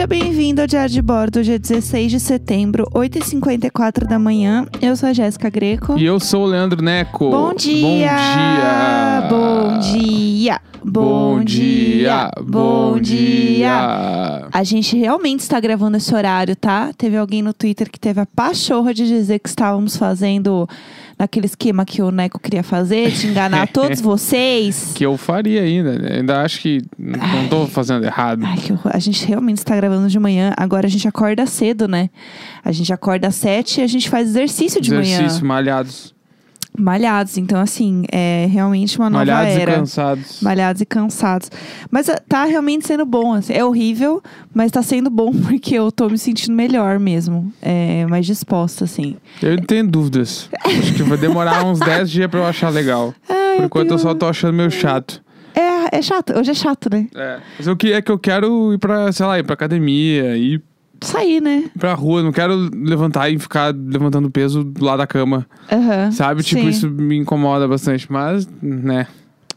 Seja 0.00 0.06
bem-vindo 0.06 0.62
ao 0.62 0.66
Diário 0.66 0.90
de 0.90 1.02
Bordo, 1.02 1.44
dia 1.44 1.58
16 1.58 2.12
de 2.12 2.18
setembro, 2.18 2.88
8h54 2.94 4.06
da 4.06 4.18
manhã. 4.18 4.64
Eu 4.80 4.96
sou 4.96 5.10
a 5.10 5.12
Jéssica 5.12 5.50
Greco. 5.50 5.98
E 5.98 6.06
eu 6.06 6.18
sou 6.18 6.44
o 6.44 6.46
Leandro 6.46 6.82
Neco. 6.82 7.28
Bom 7.28 7.52
dia! 7.52 8.08
Bom 9.28 9.78
dia! 9.78 10.58
Bom 10.82 11.44
dia! 11.44 11.44
Bom 11.44 11.44
dia! 11.44 12.30
Bom 12.42 12.98
dia! 12.98 14.48
A 14.50 14.64
gente 14.64 14.96
realmente 14.96 15.40
está 15.40 15.60
gravando 15.60 15.98
esse 15.98 16.14
horário, 16.14 16.56
tá? 16.56 16.94
Teve 16.96 17.18
alguém 17.18 17.42
no 17.42 17.52
Twitter 17.52 17.90
que 17.90 18.00
teve 18.00 18.22
a 18.22 18.26
pachorra 18.26 18.94
de 18.94 19.06
dizer 19.06 19.38
que 19.38 19.50
estávamos 19.50 19.98
fazendo 19.98 20.66
naquele 21.20 21.44
esquema 21.44 21.84
que 21.84 22.00
o 22.00 22.10
Neco 22.10 22.38
queria 22.40 22.62
fazer, 22.62 23.10
de 23.10 23.26
enganar 23.26 23.68
todos 23.72 24.00
vocês. 24.00 24.92
Que 24.94 25.04
eu 25.04 25.18
faria 25.18 25.60
ainda. 25.60 25.98
né? 25.98 26.16
Ainda 26.16 26.40
acho 26.42 26.60
que 26.60 26.80
não 26.98 27.46
tô 27.48 27.66
fazendo 27.66 28.04
errado. 28.04 28.42
Ai, 28.44 28.56
que 28.56 28.72
horror. 28.72 28.90
A 28.94 28.98
gente 28.98 29.26
realmente 29.26 29.58
está 29.58 29.76
gravando 29.76 30.08
de 30.08 30.18
manhã. 30.18 30.54
Agora 30.56 30.86
a 30.86 30.90
gente 30.90 31.06
acorda 31.06 31.44
cedo, 31.44 31.86
né? 31.86 32.08
A 32.64 32.72
gente 32.72 32.90
acorda 32.92 33.28
às 33.28 33.34
sete 33.34 33.80
e 33.80 33.84
a 33.84 33.86
gente 33.86 34.08
faz 34.08 34.28
exercício 34.30 34.80
de 34.80 34.92
Exercício, 34.94 35.40
manhã. 35.40 35.44
malhados. 35.44 36.14
Malhados. 36.78 37.36
Então, 37.36 37.60
assim, 37.60 38.04
é 38.10 38.46
realmente 38.50 38.98
uma 38.98 39.10
nova 39.10 39.24
malhados 39.24 39.54
era. 39.54 39.72
e 39.72 39.74
cansados. 39.74 40.40
Malhados 40.40 40.82
e 40.82 40.86
cansados. 40.86 41.50
Mas 41.90 42.08
ah, 42.08 42.20
tá 42.28 42.44
realmente 42.44 42.86
sendo 42.86 43.04
bom. 43.04 43.34
assim. 43.34 43.52
É 43.52 43.64
horrível, 43.64 44.22
mas 44.54 44.70
tá 44.70 44.82
sendo 44.82 45.10
bom 45.10 45.32
porque 45.48 45.74
eu 45.74 45.90
tô 45.90 46.08
me 46.08 46.18
sentindo 46.18 46.54
melhor 46.54 46.98
mesmo. 46.98 47.52
É, 47.60 48.06
mais 48.06 48.26
disposta, 48.26 48.84
assim. 48.84 49.16
Eu 49.42 49.56
não 49.56 49.64
tenho 49.64 49.86
dúvidas. 49.86 50.48
Acho 50.64 50.94
que 50.94 51.02
vai 51.02 51.18
demorar 51.18 51.64
uns 51.66 51.80
10 51.80 52.10
dias 52.10 52.30
pra 52.30 52.40
eu 52.40 52.46
achar 52.46 52.70
legal. 52.70 53.14
Ai, 53.28 53.56
Por 53.56 53.64
enquanto 53.64 53.90
eu 53.90 53.98
só 53.98 54.14
tô 54.14 54.26
achando 54.26 54.54
meio 54.54 54.70
chato. 54.70 55.22
É, 55.54 55.98
é 55.98 56.02
chato. 56.02 56.32
Hoje 56.38 56.52
é 56.52 56.54
chato, 56.54 56.88
né? 56.90 57.08
É. 57.14 57.38
Mas 57.58 57.66
o 57.66 57.76
que 57.76 57.92
é 57.92 58.00
que 58.00 58.10
eu 58.10 58.18
quero 58.18 58.72
ir 58.72 58.78
pra, 58.78 59.10
sei 59.12 59.26
lá, 59.26 59.38
ir 59.38 59.42
pra 59.42 59.54
academia, 59.54 60.36
ir 60.36 60.62
Sair, 61.02 61.40
né? 61.40 61.70
pra 61.78 61.94
rua. 61.94 62.22
Não 62.22 62.32
quero 62.32 62.54
levantar 62.74 63.30
e 63.30 63.38
ficar 63.38 63.74
levantando 63.74 64.30
peso 64.30 64.62
do 64.64 64.84
lado 64.84 64.98
da 64.98 65.06
cama. 65.06 65.46
Aham. 65.70 66.10
Sabe? 66.12 66.42
Tipo, 66.42 66.62
Sim. 66.62 66.68
isso 66.68 66.90
me 66.90 67.16
incomoda 67.16 67.66
bastante. 67.66 68.10
Mas, 68.10 68.48
né. 68.62 69.06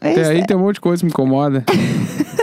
É 0.04 0.10
Até 0.10 0.28
aí 0.28 0.46
tem 0.46 0.54
um 0.56 0.60
monte 0.60 0.74
de 0.74 0.80
coisa 0.82 1.00
que 1.00 1.06
me 1.06 1.10
incomoda. 1.10 1.64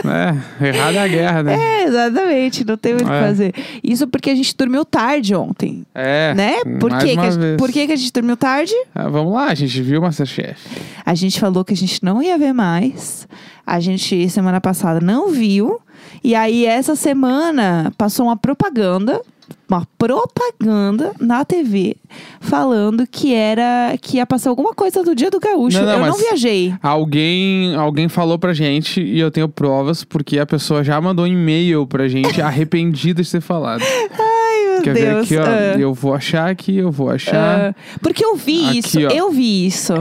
é, 0.04 0.66
errado 0.66 0.96
é 0.96 0.98
a 0.98 1.06
guerra, 1.08 1.42
né? 1.44 1.54
É, 1.54 1.84
exatamente. 1.84 2.64
Não 2.64 2.76
tem 2.76 2.94
muito 2.94 3.06
o 3.06 3.10
que 3.10 3.14
É. 3.16 3.20
fazer. 3.20 3.54
Isso 3.84 4.06
porque 4.08 4.30
a 4.30 4.34
gente 4.34 4.56
dormiu 4.56 4.84
tarde 4.84 5.34
ontem. 5.34 5.86
É. 5.94 6.34
né? 6.34 6.54
Por, 6.80 6.90
que, 6.98 7.14
que 7.14 7.20
a, 7.20 7.30
gente- 7.30 7.56
por 7.58 7.70
que, 7.70 7.86
que 7.86 7.92
a 7.92 7.96
gente 7.96 8.12
dormiu 8.12 8.36
tarde? 8.36 8.74
Ah, 8.94 9.08
vamos 9.08 9.32
lá, 9.32 9.46
a 9.46 9.54
gente 9.54 9.80
viu 9.80 10.00
o 10.00 10.02
Masterchef. 10.02 10.58
A 11.06 11.14
gente 11.14 11.38
falou 11.38 11.64
que 11.64 11.72
a 11.72 11.76
gente 11.76 12.02
não 12.04 12.22
ia 12.22 12.36
ver 12.36 12.52
mais. 12.52 13.28
A 13.64 13.78
gente, 13.78 14.28
semana 14.28 14.60
passada, 14.60 15.00
não 15.00 15.28
viu. 15.30 15.80
E 16.24 16.34
aí, 16.34 16.66
essa 16.66 16.96
semana, 16.96 17.92
passou 17.96 18.26
uma 18.26 18.36
propaganda. 18.36 19.20
Uma 19.68 19.86
propaganda 19.96 21.12
na 21.20 21.44
TV 21.44 21.96
falando 22.40 23.06
que 23.06 23.32
era 23.34 23.96
que 24.00 24.16
ia 24.18 24.26
passar 24.26 24.50
alguma 24.50 24.74
coisa 24.74 25.02
do 25.02 25.14
dia 25.14 25.30
do 25.30 25.40
gaúcho. 25.40 25.78
Não, 25.78 25.86
não, 25.86 25.92
eu 26.06 26.12
não 26.12 26.18
viajei. 26.18 26.74
Alguém, 26.82 27.74
alguém 27.74 28.08
falou 28.08 28.38
pra 28.38 28.52
gente, 28.52 29.00
e 29.00 29.18
eu 29.18 29.30
tenho 29.30 29.48
provas, 29.48 30.04
porque 30.04 30.38
a 30.38 30.46
pessoa 30.46 30.82
já 30.84 31.00
mandou 31.00 31.24
um 31.24 31.28
e-mail 31.28 31.86
pra 31.86 32.08
gente 32.08 32.40
arrependida 32.42 33.22
de 33.22 33.30
ter 33.30 33.40
falado. 33.40 33.82
Ai, 33.82 34.72
meu 34.74 34.82
Quer 34.82 34.94
Deus. 34.94 35.28
ver 35.28 35.36
aqui, 35.36 35.36
ó? 35.38 35.44
ah, 35.44 35.78
Eu 35.80 35.94
vou 35.94 36.14
achar 36.14 36.50
aqui, 36.50 36.76
eu 36.76 36.90
vou 36.90 37.10
achar. 37.10 37.70
ah, 37.70 37.74
porque 38.00 38.24
eu 38.24 38.36
vi 38.36 38.68
Aqui, 38.68 38.78
isso. 38.78 38.98
ó. 38.98 39.10
Eu 39.10 39.30
vi 39.30 39.66
isso. 39.66 39.92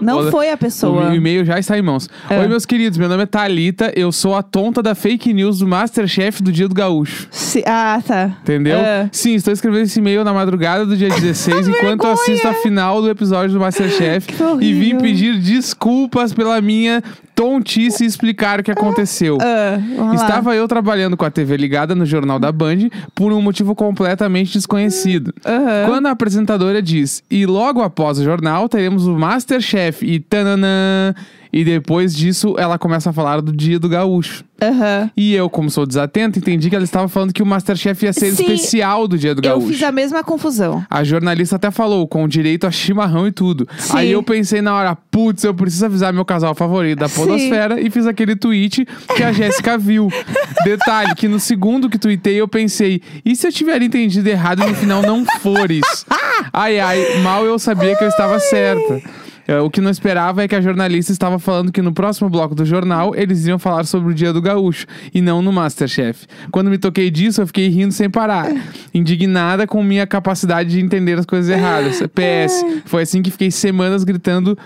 Não 0.00 0.30
foi 0.30 0.50
a 0.50 0.56
pessoa. 0.56 1.10
o 1.10 1.14
e-mail 1.14 1.44
já 1.44 1.58
está 1.58 1.78
em 1.78 1.82
mãos. 1.82 2.08
Ah. 2.28 2.40
Oi, 2.40 2.48
meus 2.48 2.66
queridos, 2.66 2.98
meu 2.98 3.08
nome 3.08 3.22
é 3.22 3.26
Thalita, 3.26 3.92
eu 3.94 4.10
sou 4.10 4.34
a 4.34 4.42
tonta 4.42 4.82
da 4.82 4.94
fake 4.94 5.32
news 5.32 5.58
do 5.58 5.66
Masterchef 5.68 6.42
do 6.42 6.50
Dia 6.52 6.68
do 6.68 6.74
Gaúcho. 6.74 7.28
Se- 7.30 7.62
ah, 7.66 8.00
tá. 8.06 8.38
Entendeu? 8.42 8.78
Ah. 8.78 9.08
Sim, 9.12 9.34
estou 9.34 9.52
escrevendo 9.52 9.82
esse 9.84 9.98
e-mail 9.98 10.24
na 10.24 10.32
madrugada 10.32 10.84
do 10.84 10.96
dia 10.96 11.08
16, 11.14 11.68
enquanto 11.68 12.04
eu 12.04 12.12
assisto 12.12 12.46
a 12.48 12.54
final 12.54 13.00
do 13.00 13.08
episódio 13.08 13.52
do 13.54 13.60
Masterchef. 13.60 14.26
E 14.60 14.72
vim 14.74 14.98
pedir 14.98 15.38
desculpas 15.38 16.32
pela 16.32 16.60
minha 16.60 17.02
tontice 17.34 18.04
explicar 18.04 18.60
o 18.60 18.62
que 18.62 18.70
aconteceu. 18.70 19.38
Lá. 19.38 20.14
Estava 20.14 20.54
eu 20.54 20.68
trabalhando 20.68 21.16
com 21.16 21.24
a 21.24 21.30
TV 21.30 21.56
ligada 21.56 21.94
no 21.94 22.06
Jornal 22.06 22.38
da 22.38 22.52
Band 22.52 22.88
por 23.14 23.32
um 23.32 23.40
motivo 23.40 23.74
completamente 23.74 24.52
desconhecido. 24.52 25.34
Aham. 25.44 25.86
Quando 25.86 26.06
a 26.06 26.10
apresentadora 26.10 26.80
diz, 26.80 27.22
e 27.30 27.46
logo 27.46 27.82
após 27.82 28.18
o 28.18 28.24
jornal 28.24 28.68
teremos 28.68 29.06
o 29.06 29.14
Masterchef 29.14 30.04
e 30.04 30.20
tananã. 30.20 31.14
E 31.56 31.64
depois 31.64 32.12
disso 32.16 32.56
ela 32.58 32.76
começa 32.76 33.10
a 33.10 33.12
falar 33.12 33.40
do 33.40 33.52
dia 33.52 33.78
do 33.78 33.88
gaúcho. 33.88 34.42
Aham. 34.60 35.08
E 35.16 35.32
eu, 35.34 35.48
como 35.48 35.70
sou 35.70 35.86
desatento, 35.86 36.36
entendi 36.36 36.68
que 36.68 36.74
ela 36.74 36.84
estava 36.84 37.06
falando 37.06 37.32
que 37.32 37.42
o 37.44 37.46
Masterchef 37.46 38.04
ia 38.04 38.12
ser 38.12 38.32
Sim, 38.32 38.42
especial 38.42 39.06
do 39.06 39.16
dia 39.16 39.36
do 39.36 39.38
Eu 39.38 39.50
gaúcho. 39.58 39.68
fiz 39.68 39.82
a 39.84 39.92
mesma 39.92 40.24
confusão. 40.24 40.84
A 40.90 41.04
jornalista 41.04 41.54
até 41.54 41.70
falou, 41.70 42.08
com 42.08 42.26
direito 42.26 42.66
a 42.66 42.72
chimarrão 42.72 43.28
e 43.28 43.30
tudo. 43.32 43.68
Sim. 43.78 43.96
Aí 43.96 44.10
eu 44.10 44.20
pensei 44.22 44.60
na 44.60 44.74
hora, 44.74 44.96
putz, 44.96 45.44
eu 45.44 45.54
preciso 45.54 45.86
avisar 45.86 46.12
meu 46.12 46.24
casal 46.24 46.56
favorito 46.56 46.98
da 46.98 47.08
Sim. 47.08 47.20
Podosfera 47.20 47.80
e 47.80 47.88
fiz 47.88 48.04
aquele 48.08 48.34
tweet 48.34 48.84
que 49.14 49.22
a 49.22 49.30
Jéssica 49.30 49.78
viu. 49.78 50.08
Detalhe, 50.64 51.14
que 51.14 51.28
no 51.28 51.38
segundo 51.38 51.88
que 51.88 51.98
tuitei 51.98 52.34
eu 52.40 52.48
pensei, 52.48 53.00
e 53.24 53.36
se 53.36 53.46
eu 53.46 53.52
tiver 53.52 53.80
entendido 53.80 54.28
errado 54.28 54.60
e 54.64 54.66
no 54.66 54.74
final 54.74 55.02
não 55.02 55.24
fores? 55.40 55.82
Ai, 56.52 56.78
ai, 56.80 57.18
mal 57.22 57.44
eu 57.44 57.58
sabia 57.58 57.96
que 57.96 58.04
eu 58.04 58.08
estava 58.08 58.38
certa. 58.38 59.00
É, 59.46 59.60
O 59.60 59.70
que 59.70 59.80
não 59.80 59.90
esperava 59.90 60.42
é 60.42 60.48
que 60.48 60.54
a 60.54 60.60
jornalista 60.60 61.12
estava 61.12 61.38
falando 61.38 61.70
que 61.72 61.82
no 61.82 61.92
próximo 61.92 62.28
bloco 62.28 62.54
do 62.54 62.64
jornal 62.64 63.14
eles 63.14 63.46
iam 63.46 63.58
falar 63.58 63.84
sobre 63.84 64.12
o 64.12 64.14
Dia 64.14 64.32
do 64.32 64.40
Gaúcho 64.40 64.86
e 65.12 65.20
não 65.20 65.42
no 65.42 65.52
Masterchef. 65.52 66.26
Quando 66.50 66.70
me 66.70 66.78
toquei 66.78 67.10
disso, 67.10 67.42
eu 67.42 67.46
fiquei 67.46 67.68
rindo 67.68 67.92
sem 67.92 68.08
parar, 68.08 68.50
indignada 68.92 69.66
com 69.66 69.82
minha 69.82 70.06
capacidade 70.06 70.70
de 70.70 70.80
entender 70.80 71.18
as 71.18 71.26
coisas 71.26 71.50
erradas. 71.50 72.00
PS, 72.14 72.82
foi 72.86 73.02
assim 73.02 73.22
que 73.22 73.30
fiquei 73.30 73.50
semanas 73.50 74.04
gritando 74.04 74.56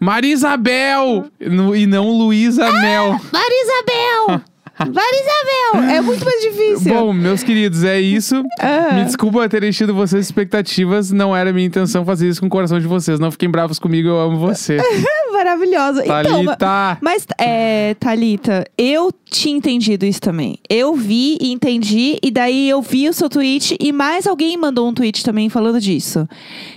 Marisabel 0.00 1.26
e 1.40 1.86
não 1.86 2.10
Luísa 2.10 2.70
Mel. 2.72 3.20
Marisabel! 3.32 4.42
Marisabel! 4.78 5.90
É 5.96 6.00
muito 6.00 6.24
mais 6.24 6.40
difícil. 6.42 6.92
Bom, 6.94 7.12
meus 7.12 7.42
queridos, 7.42 7.84
é 7.84 8.00
isso. 8.00 8.42
Ah. 8.60 8.92
Me 8.94 9.04
desculpa 9.04 9.48
ter 9.48 9.62
enchido 9.64 9.94
vocês 9.94 10.24
expectativas. 10.26 11.10
Não 11.10 11.34
era 11.36 11.52
minha 11.52 11.66
intenção 11.66 12.04
fazer 12.04 12.28
isso 12.28 12.40
com 12.40 12.46
o 12.46 12.50
coração 12.50 12.78
de 12.80 12.86
vocês. 12.86 13.18
Não 13.18 13.30
fiquem 13.30 13.50
bravos 13.50 13.78
comigo, 13.78 14.08
eu 14.08 14.18
amo 14.20 14.38
você. 14.38 14.78
Maravilhosa. 15.32 16.02
Então, 16.02 16.22
Thalita. 16.22 16.98
mas, 17.00 17.26
é, 17.38 17.94
Thalita, 18.00 18.64
eu 18.76 19.12
tinha 19.30 19.56
entendido 19.56 20.04
isso 20.04 20.20
também. 20.20 20.58
Eu 20.68 20.94
vi 20.94 21.36
e 21.40 21.52
entendi, 21.52 22.18
e 22.22 22.30
daí 22.30 22.68
eu 22.68 22.80
vi 22.82 23.08
o 23.08 23.12
seu 23.12 23.28
tweet 23.28 23.76
e 23.80 23.92
mais 23.92 24.26
alguém 24.26 24.56
mandou 24.56 24.88
um 24.88 24.94
tweet 24.94 25.22
também 25.22 25.48
falando 25.48 25.80
disso. 25.80 26.26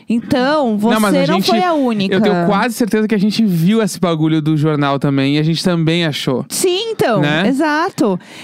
Então, 0.08 0.78
você 0.78 1.00
não, 1.00 1.36
gente- 1.36 1.48
foi 1.50 1.64
a 1.64 1.74
única. 1.74 2.14
Eu 2.16 2.22
tenho 2.22 2.46
quase 2.46 2.76
certeza 2.76 3.08
que 3.08 3.16
a 3.16 3.18
gente 3.18 3.44
viu 3.46 3.82
esse 3.82 4.00
bagulho 4.00 4.42
do 4.42 4.58
jornal 4.58 5.00
também 5.00 5.38
e 5.38 5.40
a 5.40 5.44
gente 5.44 5.64
também 5.64 6.06
achou. 6.06 6.46
Sim, 6.50 6.92
então, 6.92 7.22
Né? 7.22 7.48
exato. 7.48 7.91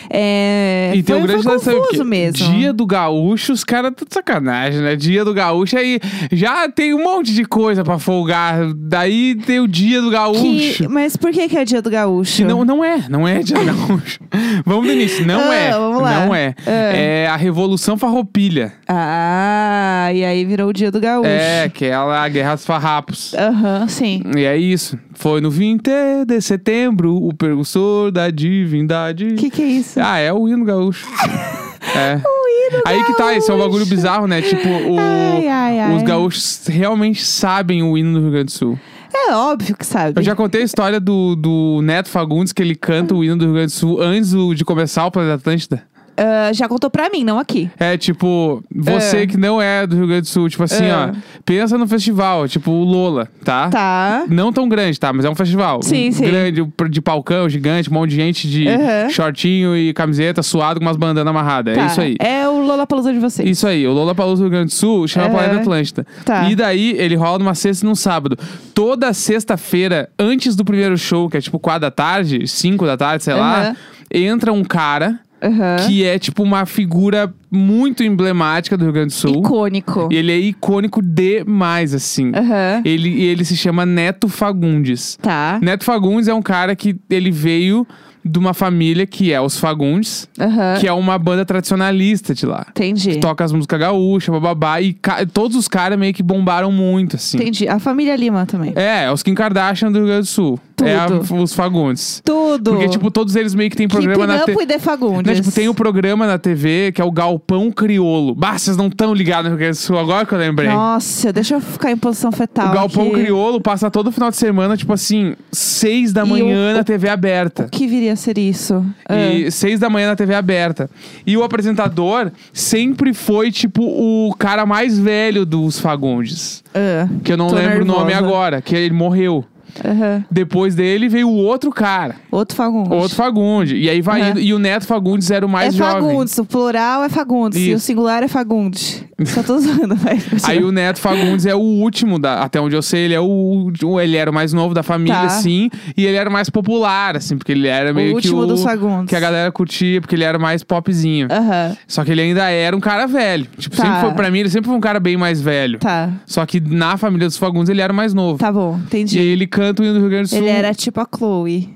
É, 0.10 0.92
E 0.96 1.04
tem 1.04 1.16
um 1.16 1.22
grande 1.24 1.44
foi 1.44 1.58
confuso 1.76 2.04
mesmo. 2.06 2.52
Dia 2.54 2.72
do 2.74 2.86
Gaúcho, 2.86 3.54
os 3.54 3.64
caras 3.64 3.92
estão 3.92 4.08
de 4.08 4.14
sacanagem, 4.14 4.82
né? 4.82 4.96
Dia 4.96 5.24
do 5.26 5.34
Gaúcho, 5.34 5.78
aí 5.78 6.00
já 6.32 6.70
tem 6.70 6.94
um 6.94 7.04
monte 7.04 7.34
de 7.34 7.46
coisa 7.46 7.84
pra 7.84 8.00
folgar. 8.00 8.74
Daí 8.76 9.36
tem 9.36 9.60
o 9.60 9.68
Dia 9.68 10.02
do 10.02 10.10
Gaúcho. 10.10 10.78
Que- 10.78 10.88
mas 10.88 11.16
por 11.16 11.32
que, 11.32 11.48
que 11.48 11.58
é 11.58 11.66
dia 11.66 11.82
do 11.82 11.90
gaúcho? 11.90 12.38
Que 12.38 12.44
não, 12.44 12.64
não 12.66 12.84
é, 12.84 13.06
não 13.10 13.28
é 13.28 13.40
dia 13.44 13.58
do 13.58 13.66
gaúcho. 13.88 14.20
vamos 14.66 14.86
no 14.88 14.92
início, 14.94 15.26
não 15.26 15.40
Ah, 15.52 15.56
é. 15.56 15.72
vamos 15.72 16.02
lá. 16.02 16.26
Não 16.26 16.36
é. 16.36 16.56
Ah. 16.66 16.72
É 16.72 17.28
a 17.28 17.36
Revolução 17.36 17.98
Farroupilha. 17.98 18.74
Ah, 18.88 20.10
e 20.14 20.24
aí 20.24 20.46
virou 20.46 20.70
o 20.70 20.74
dia 20.74 20.92
do 20.92 21.00
gaúcho. 21.00 21.30
É, 21.30 21.70
que 21.70 21.86
é 21.86 21.94
a 21.94 22.28
Guerra 22.30 22.56
dos 22.56 22.66
Farrapos. 22.66 23.34
Aham, 23.34 23.88
sim. 23.88 24.22
E 24.36 24.44
é 24.44 24.58
isso. 24.58 24.98
Foi 25.14 25.42
no 25.42 25.50
20 25.50 25.90
de 26.28 26.40
setembro, 26.42 27.16
o 27.16 27.34
precursor 27.34 28.12
da 28.12 28.30
divindade. 28.30 29.36
O 29.38 29.40
que, 29.40 29.50
que 29.50 29.62
é 29.62 29.66
isso? 29.68 30.00
Ah, 30.02 30.18
é 30.18 30.34
o 30.34 30.48
hino 30.48 30.66
gaúcho. 30.66 31.06
é. 31.96 32.16
O 32.16 32.48
hino 32.76 32.84
Aí 32.86 33.04
que 33.06 33.14
tá, 33.16 33.34
esse 33.36 33.50
é 33.50 33.54
um 33.54 33.60
bagulho 33.60 33.86
bizarro, 33.86 34.28
né? 34.28 34.42
Tipo, 34.42 34.68
o- 34.68 34.98
Ai, 35.00 35.48
ai, 35.48 35.80
ai. 35.80 35.96
os 35.96 36.04
gaúchos 36.04 36.62
realmente 36.68 37.24
sabem 37.24 37.82
o 37.84 37.98
hino 37.98 38.14
do 38.14 38.20
Rio 38.22 38.32
Grande 38.32 38.46
do 38.46 38.52
Sul. 38.52 38.80
É 39.14 39.34
óbvio 39.34 39.76
que 39.76 39.86
sabe. 39.86 40.20
Eu 40.20 40.24
já 40.24 40.36
contei 40.36 40.62
a 40.62 40.66
história 40.66 41.00
do, 41.00 41.36
do 41.36 41.82
Neto 41.82 42.10
Fagundes, 42.10 42.52
que 42.54 42.62
ele 42.62 42.76
canta 42.76 43.16
o 43.16 43.24
hino 43.24 43.38
do 43.38 43.46
Rio 43.46 43.54
Grande 43.54 43.72
do 43.72 43.76
Sul 43.76 44.02
antes 44.02 44.32
do- 44.32 44.54
de 44.54 44.64
começar 44.66 45.06
o 45.06 45.12
Planeta 45.12 45.36
Atlântida. 45.36 45.84
Ah, 46.18 46.52
já 46.52 46.68
contou 46.68 46.90
pra 46.90 47.10
mim, 47.10 47.24
não 47.24 47.38
aqui. 47.38 47.70
É, 47.80 47.96
tipo, 47.98 48.64
você 48.74 49.18
É. 49.18 49.28
que 49.28 49.38
não 49.38 49.62
é 49.62 49.86
do 49.86 49.96
Rio 49.96 50.08
Grande 50.08 50.22
do 50.22 50.28
Sul, 50.28 50.50
tipo 50.50 50.64
assim, 50.64 50.86
É. 50.86 50.96
ó, 50.96 51.12
pensa 51.46 51.78
no 51.78 51.88
festival, 51.88 52.48
tipo 52.48 52.72
o 52.72 52.84
Lola, 52.84 53.28
tá? 53.44 53.70
Tá. 53.70 54.26
Não 54.28 54.52
tão 54.52 54.68
grande, 54.68 55.00
tá? 55.00 55.14
Mas 55.14 55.26
é 55.26 55.30
um 55.30 55.36
festival. 55.36 55.82
Sim, 55.84 56.10
um 56.10 56.12
sim. 56.12 56.24
Grande, 56.26 56.68
de 56.90 57.02
palcão, 57.02 57.48
gigante, 57.48 57.90
um 57.90 57.94
monte 57.94 58.10
de 58.12 58.16
gente 58.16 58.50
de 58.50 58.68
Aham. 58.68 59.10
shortinho 59.10 59.76
e 59.78 59.94
camiseta, 59.94 60.42
suado 60.42 60.80
com 60.80 60.86
umas 60.86 60.98
bandanas 60.98 61.30
amarradas. 61.30 61.76
tá. 61.76 61.84
É 61.84 61.86
isso 61.88 62.02
aí. 62.02 62.16
É 62.20 62.48
o 62.48 62.62
Lollapalooza 62.62 63.14
de 63.14 63.20
vocês. 63.20 63.48
Isso 63.48 63.68
aí, 63.68 63.86
o 63.88 63.92
Lola 63.94 64.16
Palusa 64.16 64.38
do 64.42 64.46
Rio 64.46 64.52
Grande 64.52 64.68
do 64.68 64.74
Sul 64.74 65.08
chama 65.08 65.28
Aham. 65.28 65.36
Planeta 65.36 65.60
Atlântida. 65.62 66.08
Tá. 66.26 66.50
E 66.50 66.56
daí 66.56 66.96
ele 66.98 67.16
rola 67.16 67.38
numa 67.40 67.54
sexta 67.56 67.86
e 67.86 67.88
num 67.88 67.96
sábado. 67.96 68.38
Toda 68.74 69.14
sexta-feira, 69.14 70.10
antes 70.18 70.56
do 70.56 70.66
primeiro 70.66 70.98
show, 70.98 71.30
que 71.30 71.38
é 71.38 71.42
tipo 71.42 71.60
4 71.60 71.82
da 71.82 71.92
tarde, 71.92 72.48
5 72.48 72.86
da 72.86 72.98
tarde, 72.98 73.24
sei 73.24 73.34
lá, 73.36 73.62
Aham. 73.62 73.76
entra 74.12 74.52
um 74.52 74.64
cara 74.64 75.20
Aham. 75.42 75.76
que 75.86 76.04
é 76.04 76.18
tipo 76.18 76.42
uma 76.44 76.66
figura 76.66 77.34
muito 77.52 78.04
emblemática 78.04 78.78
do 78.78 78.84
Rio 78.84 78.94
Grande 78.94 79.14
do 79.14 79.18
Sul. 79.18 79.40
Icônico. 79.40 80.10
E 80.12 80.16
ele 80.16 80.32
é 80.32 80.38
icônico 80.38 81.02
demais, 81.02 81.94
assim. 81.94 82.32
Aham. 82.36 82.82
Ele, 82.84 83.22
ele 83.22 83.46
se 83.46 83.56
chama 83.56 83.86
Neto 83.86 84.28
Fagundes. 84.28 85.18
Tá. 85.22 85.60
Neto 85.62 85.84
Fagundes 85.84 86.28
é 86.28 86.34
um 86.34 86.42
cara 86.42 86.76
que 86.76 86.96
ele 87.10 87.32
veio 87.32 87.86
de 88.28 88.38
uma 88.40 88.54
família 88.54 89.06
que 89.06 89.32
é 89.32 89.40
os 89.42 89.58
Fagundes, 89.60 90.28
Aham. 90.40 90.76
que 90.80 90.88
é 90.88 90.94
uma 90.94 91.18
banda 91.18 91.46
tradicionalista 91.46 92.34
de 92.34 92.46
lá. 92.46 92.66
Entendi. 92.70 93.12
Que 93.12 93.18
toca 93.20 93.44
as 93.44 93.52
músicas 93.52 93.80
gaúchas, 93.80 94.34
bababá. 94.34 94.82
E 94.82 94.94
ca- 94.94 95.26
todos 95.26 95.56
os 95.58 95.68
caras 95.68 95.98
meio 95.98 96.14
que 96.14 96.24
bombaram 96.24 96.72
muito, 96.72 97.16
assim. 97.16 97.38
Entendi. 97.38 97.68
A 97.68 97.80
família 97.80 98.16
Lima 98.16 98.46
também. 98.46 98.74
É, 98.76 99.06
é 99.06 99.12
os 99.12 99.24
Kim 99.24 99.34
Kardashian 99.34 99.92
do 99.92 100.00
Rio 100.00 100.08
Grande 100.08 100.22
do 100.22 100.28
Sul. 100.28 100.60
É 100.84 100.96
a- 100.96 101.08
Tudo. 101.08 101.42
os 101.42 101.54
Fagundes. 101.56 102.22
Tudo. 102.24 102.72
Porque, 102.72 102.88
tipo, 102.90 103.10
todos 103.10 103.36
eles 103.36 103.56
meio 103.56 103.68
que 103.70 103.76
tem 103.76 103.88
programa 103.88 104.16
Keeping 104.16 104.28
na 104.28 104.36
Up 104.44 104.46
TV. 104.46 104.58
with 104.60 104.68
the 104.68 104.78
Fagundes. 104.80 105.26
Né, 105.26 105.36
tipo, 105.42 105.52
tem 105.52 105.68
o 105.68 105.74
programa 105.74 106.28
na 106.28 106.38
TV 106.38 106.92
que 106.94 107.02
é 107.02 107.06
o 107.06 107.12
Galpão 107.12 107.72
Criolo. 107.72 108.36
Bah, 108.36 108.58
vocês 108.60 108.78
não 108.78 108.86
estão 108.88 109.12
ligados 109.14 109.46
no 109.46 109.50
Rio 109.50 109.58
Grande 109.58 109.78
do 109.78 109.82
Sul, 109.82 109.98
agora 109.98 110.24
que 110.26 110.34
eu 110.34 110.38
lembrei. 110.38 110.70
Nossa, 110.70 111.34
deixa 111.34 111.56
eu 111.56 111.62
ficar 111.62 111.92
em 111.92 111.98
posição 111.98 112.32
fetal 112.32 112.70
o 112.70 112.74
Galpão 112.74 113.08
aqui. 113.08 113.24
Criolo 113.24 113.60
passa 113.60 113.90
todo 113.90 114.12
final 114.12 114.30
de 114.30 114.38
semana, 114.38 114.78
tipo 114.78 114.94
assim, 114.94 115.36
seis 115.52 116.14
da 116.14 116.24
E 116.24 116.30
manhã 116.30 116.74
o- 116.74 116.78
na 116.78 116.84
TV 116.84 117.10
aberta. 117.10 117.64
O 117.64 117.70
que 117.72 117.88
viria 117.88 118.14
a 118.14 118.16
ser 118.18 118.38
isso? 118.38 118.86
E 119.10 119.50
seis 119.52 119.80
da 119.80 119.90
manhã 119.90 120.08
na 120.08 120.16
TV 120.16 120.34
aberta. 120.36 120.90
E 121.26 121.38
o 121.38 121.44
apresentador 121.44 122.32
sempre 122.52 123.14
foi, 123.14 123.52
tipo, 123.52 123.84
o 123.84 124.34
cara 124.38 124.66
mais 124.66 124.98
velho 125.00 125.46
dos 125.46 125.80
Fagundes. 125.80 126.64
Ah, 126.74 127.08
ah. 127.10 127.10
Que 127.24 127.34
eu 127.34 127.38
não 127.38 127.48
Tô 127.48 127.56
lembro 127.56 127.84
o 127.84 127.86
nome 127.86 128.12
nervosa. 128.14 128.26
agora, 128.26 128.62
que 128.62 128.76
ele 128.76 128.94
morreu. 128.94 129.46
Aham. 129.86 130.24
Depois 130.32 130.76
dele 130.76 131.08
veio 131.10 131.28
o 131.30 131.36
outro 131.36 131.72
cara, 131.72 132.16
Outro 132.32 132.56
Fagundes. 132.56 132.92
outro 132.92 133.16
Fagundes. 133.16 133.74
E 133.76 133.90
aí 133.90 134.02
vai 134.02 134.22
Uhum. 134.22 134.30
indo. 134.30 134.40
E 134.40 134.54
o 134.54 134.60
Neto 134.60 134.86
Fagundes 134.86 135.30
era 135.32 135.46
o 135.46 135.50
mais 135.50 135.74
é 135.74 135.78
jovem. 135.78 135.94
Fagundes, 135.94 136.38
o 136.38 136.46
plural 136.46 137.04
é 137.04 137.10
Fagundes 137.10 137.60
e 137.60 137.72
o 137.74 137.76
Isso. 137.78 137.86
singular 137.86 138.24
é 138.24 138.28
Fagundes. 138.28 139.04
Só 139.26 139.42
tô 139.42 139.58
zoando, 139.60 139.96
vai. 139.96 140.20
Aí 140.44 140.64
o 140.64 140.72
Neto 140.72 141.00
Fagundes 141.00 141.46
é 141.46 141.56
o 141.56 141.60
último, 141.60 142.20
da, 142.20 142.42
até 142.44 142.60
onde 142.62 142.76
eu 142.76 142.82
sei, 142.82 143.06
ele 143.06 143.14
é 143.16 143.20
o, 143.20 143.72
o- 143.84 144.00
ele 144.00 144.16
era 144.16 144.30
o 144.30 144.34
mais 144.34 144.54
novo 144.54 144.74
da 144.74 144.84
família, 144.84 145.16
Tá. 145.16 145.26
assim, 145.26 145.70
e 145.96 146.06
ele 146.06 146.16
era 146.18 146.30
mais 146.30 146.50
popular, 146.50 147.16
assim, 147.18 147.36
porque 147.38 147.52
ele 147.52 147.68
era 147.68 147.92
meio 147.94 148.14
último 148.16 148.38
que 148.40 148.44
o 148.44 148.46
dos 148.46 148.62
Fagundes. 148.64 149.10
que 149.10 149.16
a 149.16 149.20
galera 149.20 149.52
curtia, 149.52 150.00
porque 150.02 150.16
ele 150.16 150.24
era 150.24 150.38
mais 150.38 150.64
popzinho. 150.64 151.28
Aham, 151.32 151.76
Só 151.88 152.04
que 152.04 152.12
ele 152.12 152.22
ainda 152.22 152.50
era 152.50 152.76
um 152.76 152.80
cara 152.80 153.08
velho. 153.08 153.48
Tipo, 153.58 153.76
Tá. 153.76 153.84
sempre 153.84 154.00
foi, 154.02 154.12
pra 154.14 154.30
mim, 154.32 154.40
ele 154.40 154.50
sempre 154.50 154.68
foi 154.68 154.78
um 154.78 154.82
cara 154.82 155.00
bem 155.00 155.18
mais 155.18 155.42
velho. 155.42 155.80
tá. 155.80 156.10
Só 156.26 156.46
que 156.46 156.60
na 156.60 156.96
família 156.98 157.28
dos 157.28 157.38
Fagundes 157.38 157.70
ele 157.70 157.82
era 157.82 157.92
o 157.92 157.96
mais 157.96 158.14
novo. 158.14 158.38
Tá 158.38 158.52
bom, 158.52 158.78
E 158.80 158.86
entendi. 158.86 159.18
aí 159.20 159.26
ele 159.28 159.48
canta 159.58 159.82
o 159.82 159.86
hino 159.86 159.96
do 159.96 160.00
Rio 160.02 160.10
Grande 160.10 160.30
do 160.30 160.30
Sul. 160.30 160.38
Ele 160.38 160.50
era 160.50 160.74
tipo 160.74 161.02
a 161.02 161.06
Chloe. 161.06 161.74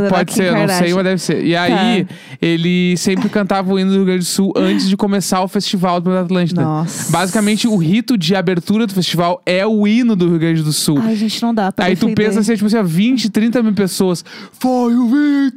Na 0.00 0.08
Pode 0.08 0.32
ser, 0.32 0.44
eu 0.46 0.54
não 0.54 0.68
sei, 0.68 0.94
mas 0.94 1.04
deve 1.04 1.18
ser. 1.20 1.44
E 1.44 1.56
aí, 1.56 2.06
ele 2.40 2.96
sempre 2.96 3.28
cantava 3.28 3.72
o 3.72 3.78
hino 3.78 3.90
do 3.90 3.96
Rio 3.96 4.04
Grande 4.04 4.20
do 4.20 4.24
Sul 4.24 4.52
antes 4.56 4.88
de 4.88 4.96
começar 4.96 5.42
o 5.42 5.48
festival 5.48 6.00
do 6.00 6.10
Atlântida. 6.16 6.62
Nossa. 6.62 7.10
Basicamente, 7.12 7.66
o 7.66 7.76
rito 7.76 8.16
de 8.16 8.34
abertura 8.34 8.86
do 8.86 8.92
festival 8.94 9.42
é 9.44 9.66
o 9.66 9.86
hino 9.86 10.14
do 10.16 10.28
Rio 10.28 10.38
Grande 10.38 10.62
do 10.62 10.72
Sul. 10.72 10.98
Ai, 11.02 11.16
gente, 11.16 11.40
não 11.42 11.54
dá 11.54 11.70
pra 11.72 11.86
Aí 11.86 11.96
tu 11.96 12.06
defender. 12.06 12.24
pensa 12.26 12.40
assim, 12.40 12.54
tipo 12.54 12.66
assim, 12.66 12.76
ó, 12.76 12.82
20, 12.82 13.30
30 13.30 13.62
mil 13.62 13.72
pessoas. 13.74 14.24
Foi 14.52 14.94
o 14.94 15.06
20 15.06 15.52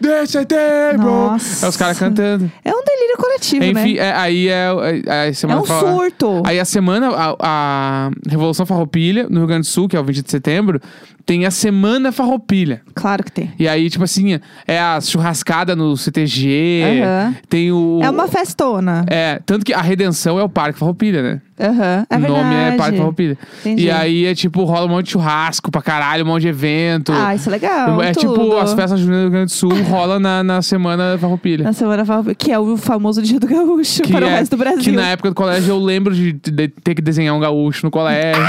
de 0.00 0.26
setembro. 0.26 1.06
Nossa. 1.06 1.66
É 1.66 1.68
os 1.68 1.76
caras 1.76 1.98
cantando. 1.98 2.50
É 2.64 2.70
um 2.70 2.82
delírio 2.84 3.16
coletivo, 3.18 3.64
Enfim, 3.64 3.94
né? 3.94 4.06
é- 4.06 4.12
aí 4.12 4.48
é. 4.48 4.66
é- 5.06 5.28
É 5.28 5.32
semana 5.32 5.60
um 5.60 5.64
fala- 5.64 5.92
surto. 5.92 6.42
Aí 6.44 6.58
a 6.58 6.64
semana, 6.64 7.08
a, 7.10 7.36
a 7.40 8.10
Revolução 8.28 8.66
Farroupilha, 8.66 9.26
no 9.28 9.38
Rio 9.38 9.46
Grande 9.46 9.62
do 9.62 9.70
Sul, 9.70 9.88
que 9.88 9.96
é 9.96 10.00
o 10.00 10.04
20 10.04 10.22
de 10.22 10.30
setembro, 10.30 10.80
tem 11.26 11.44
a 11.44 11.50
Semana 11.50 12.12
Farroupilha. 12.12 12.80
Claro 12.94 13.24
que 13.24 13.32
tem. 13.32 13.52
E 13.58 13.66
aí, 13.66 13.90
tipo 13.90 14.04
assim, 14.04 14.38
é 14.66 14.78
a 14.80 15.00
churrascada 15.00 15.74
no 15.74 15.96
CTG, 15.96 16.82
Aham. 17.02 17.34
tem 17.48 17.72
o... 17.72 17.98
É 18.00 18.08
uma 18.08 18.28
festona. 18.28 19.04
É, 19.08 19.40
tanto 19.44 19.64
que 19.66 19.74
a 19.74 19.82
Redenção 19.82 20.38
é 20.38 20.42
o 20.44 20.48
Parque 20.48 20.78
Farroupilha, 20.78 21.20
né? 21.22 21.40
Aham. 21.58 22.06
É 22.08 22.16
o 22.16 22.20
nome 22.20 22.54
é 22.54 22.76
Parque 22.76 22.96
Farroupilha. 22.98 23.36
Entendi. 23.60 23.84
E 23.86 23.90
aí 23.90 24.24
é 24.26 24.34
tipo, 24.36 24.62
rola 24.64 24.86
um 24.86 24.90
monte 24.90 25.06
de 25.06 25.12
churrasco 25.12 25.68
pra 25.70 25.82
caralho, 25.82 26.22
um 26.24 26.28
monte 26.28 26.42
de 26.42 26.48
evento. 26.48 27.12
Ah, 27.12 27.34
isso 27.34 27.48
é 27.48 27.52
legal. 27.52 28.00
é 28.00 28.12
tudo. 28.12 28.28
tipo, 28.34 28.56
as 28.58 28.72
festas 28.74 29.00
juninas 29.00 29.18
do 29.18 29.22
Rio 29.24 29.30
Grande 29.32 29.52
do 29.52 29.56
Sul 29.56 29.72
rola 29.82 30.20
na, 30.20 30.44
na 30.44 30.62
Semana 30.62 31.18
Farroupilha. 31.18 31.64
Na 31.64 31.72
semana 31.72 32.04
Farroupilha, 32.04 32.36
que 32.36 32.52
é 32.52 32.58
o 32.58 32.76
famoso 32.76 33.20
Dia 33.20 33.40
do 33.40 33.48
Gaúcho 33.48 34.02
Que 34.02 34.12
para 34.12 34.26
o 34.26 34.28
é- 34.28 34.38
resto 34.38 34.52
do 34.52 34.58
Brasil. 34.58 34.82
Que 34.84 34.92
na 34.92 35.08
época 35.08 35.30
do 35.30 35.34
colégio 35.34 35.70
eu 35.72 35.78
lembro 35.78 36.14
de, 36.14 36.32
de 36.32 36.68
ter 36.68 36.94
que 36.94 37.02
desenhar 37.02 37.34
um 37.34 37.40
gaúcho 37.40 37.84
no 37.84 37.90
colégio. 37.90 38.44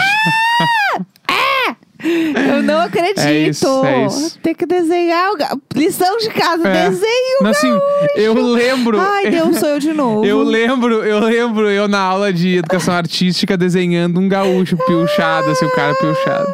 Eu 2.04 2.62
não 2.64 2.82
acredito. 2.82 3.20
É 3.20 3.48
isso, 3.48 3.86
é 3.86 4.06
isso. 4.06 4.40
Tem 4.40 4.54
que 4.54 4.66
desenhar 4.66 5.32
o 5.32 5.38
lição 5.76 6.18
de 6.18 6.30
casa, 6.30 6.68
É. 6.68 6.90
desenho 6.90 7.38
Mas 7.42 7.58
assim, 7.58 7.80
eu 8.16 8.34
lembro. 8.34 9.00
Ai, 9.00 9.30
Deus, 9.30 9.58
sou 9.58 9.70
eu 9.70 9.80
de 9.80 9.94
novo. 9.94 10.26
Eu 10.26 10.44
lembro, 10.44 11.04
eu 11.04 11.20
lembro 11.20 11.70
eu 11.70 11.88
na 11.88 12.00
aula 12.00 12.32
de 12.32 12.58
educação 12.58 12.94
artística 12.94 13.58
desenhando 13.58 14.20
um 14.20 14.28
gaúcho 14.30 14.78
piochado, 14.86 15.50
assim, 15.50 15.66
o 15.66 15.72
cara 15.72 15.96
piochado. 15.96 16.54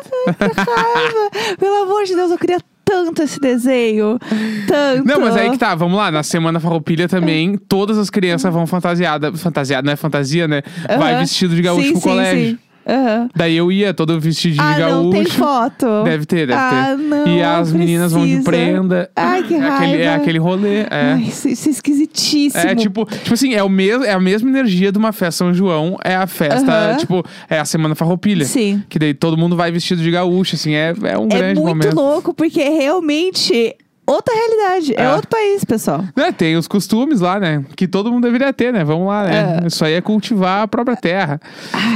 Pelo 1.60 1.84
amor 1.84 2.04
de 2.06 2.16
Deus, 2.16 2.32
eu 2.32 2.38
queria 2.38 2.60
tanto 2.86 3.24
esse 3.24 3.40
desenho. 3.40 4.20
Tanto. 4.68 5.06
Não, 5.06 5.20
mas 5.20 5.36
aí 5.36 5.50
que 5.50 5.58
tá, 5.58 5.74
vamos 5.76 5.98
lá. 5.98 6.12
Na 6.12 6.24
Semana 6.24 6.60
Farroupilha 6.60 7.08
também, 7.08 7.58
todas 7.58 7.98
as 7.98 8.10
crianças 8.10 8.54
vão 8.54 8.68
fantasiadas. 8.68 9.42
Fantasiada, 9.42 9.86
não 9.86 9.94
é 9.94 9.96
fantasia, 9.96 10.48
né? 10.48 10.62
Vai 10.98 11.18
vestido 11.20 11.56
de 11.56 11.62
gaúcho 11.62 11.88
sim, 11.88 11.92
pro 11.94 12.02
sim, 12.02 12.08
colégio. 12.10 12.50
Sim. 12.52 12.60
Aham. 12.88 13.30
Daí 13.36 13.56
eu 13.56 13.72
ia 13.72 13.94
todo 13.94 14.20
vestido 14.20 14.56
de 14.56 14.60
Ah, 14.62 14.78
gaúcho. 14.78 15.04
não 15.04 15.10
tem 15.12 15.26
foto. 15.26 16.04
Deve 16.04 16.26
ter, 16.26 16.48
deve 16.48 16.54
ah, 16.54 16.96
ter. 16.98 17.04
Não, 17.04 17.28
e 17.28 17.42
as 17.42 17.72
meninas 17.72 18.12
vão 18.12 18.22
de 18.26 18.42
precisa. 18.42 18.52
prenda. 18.52 19.10
Ai, 19.16 19.44
que 19.44 19.54
é 19.54 19.58
aquele, 19.58 20.02
é 20.02 20.06
raiva. 20.08 20.22
aquele 20.22 20.38
rolê. 20.40 20.80
É. 20.82 20.88
Ai, 21.14 21.22
isso, 21.24 21.48
isso 21.48 21.70
é 21.70 21.72
esquisitíssimo. 21.72 22.64
É 22.64 22.76
tipo, 22.76 23.06
tipo 23.06 23.34
assim, 23.34 23.54
é, 23.54 23.64
o 23.64 23.70
mes 23.70 24.02
é 24.04 24.12
a 24.12 24.20
mesma 24.20 24.50
energia 24.50 24.92
de 24.92 24.98
uma 24.98 25.12
festa 25.12 25.44
São 25.44 25.54
João, 25.54 25.98
é 26.04 26.16
a 26.16 26.28
festa, 26.28 26.72
Aham. 26.72 26.98
tipo, 26.98 27.24
é 27.50 27.60
a 27.60 27.66
Semana 27.66 27.96
Farroupilha. 27.96 28.46
Sim. 28.46 28.84
Que 28.90 29.00
daí 29.00 29.14
todo 29.14 29.38
mundo 29.38 29.56
vai 29.56 29.72
vestido 29.72 30.02
de 30.02 30.12
gaúcho, 30.12 30.56
assim, 30.56 30.74
é, 30.74 30.94
é 31.04 31.18
um 31.18 31.26
É 31.26 31.38
grande 31.38 31.60
muito 31.62 31.76
momento. 31.76 31.96
louco, 31.96 32.34
porque 32.34 32.60
é 32.62 32.70
realmente 32.70 33.76
outra 34.06 34.34
realidade. 34.34 34.94
É, 34.96 35.04
É. 35.04 35.14
outro 35.14 35.28
país, 35.30 35.64
pessoal. 35.64 36.04
Né, 36.16 36.32
tem 36.32 36.56
os 36.56 36.68
costumes 36.68 37.20
lá, 37.22 37.40
né? 37.40 37.64
Que 37.76 37.88
todo 37.88 38.12
mundo 38.12 38.24
deveria 38.24 38.52
ter, 38.54 38.72
né? 38.74 38.84
Vamos 38.84 39.08
lá, 39.08 39.24
né? 39.24 39.60
É. 39.64 39.68
Isso 39.68 39.84
aí 39.86 39.94
é 39.94 40.02
cultivar 40.02 40.64
a 40.64 40.68
própria 40.68 40.96
terra. 40.96 41.40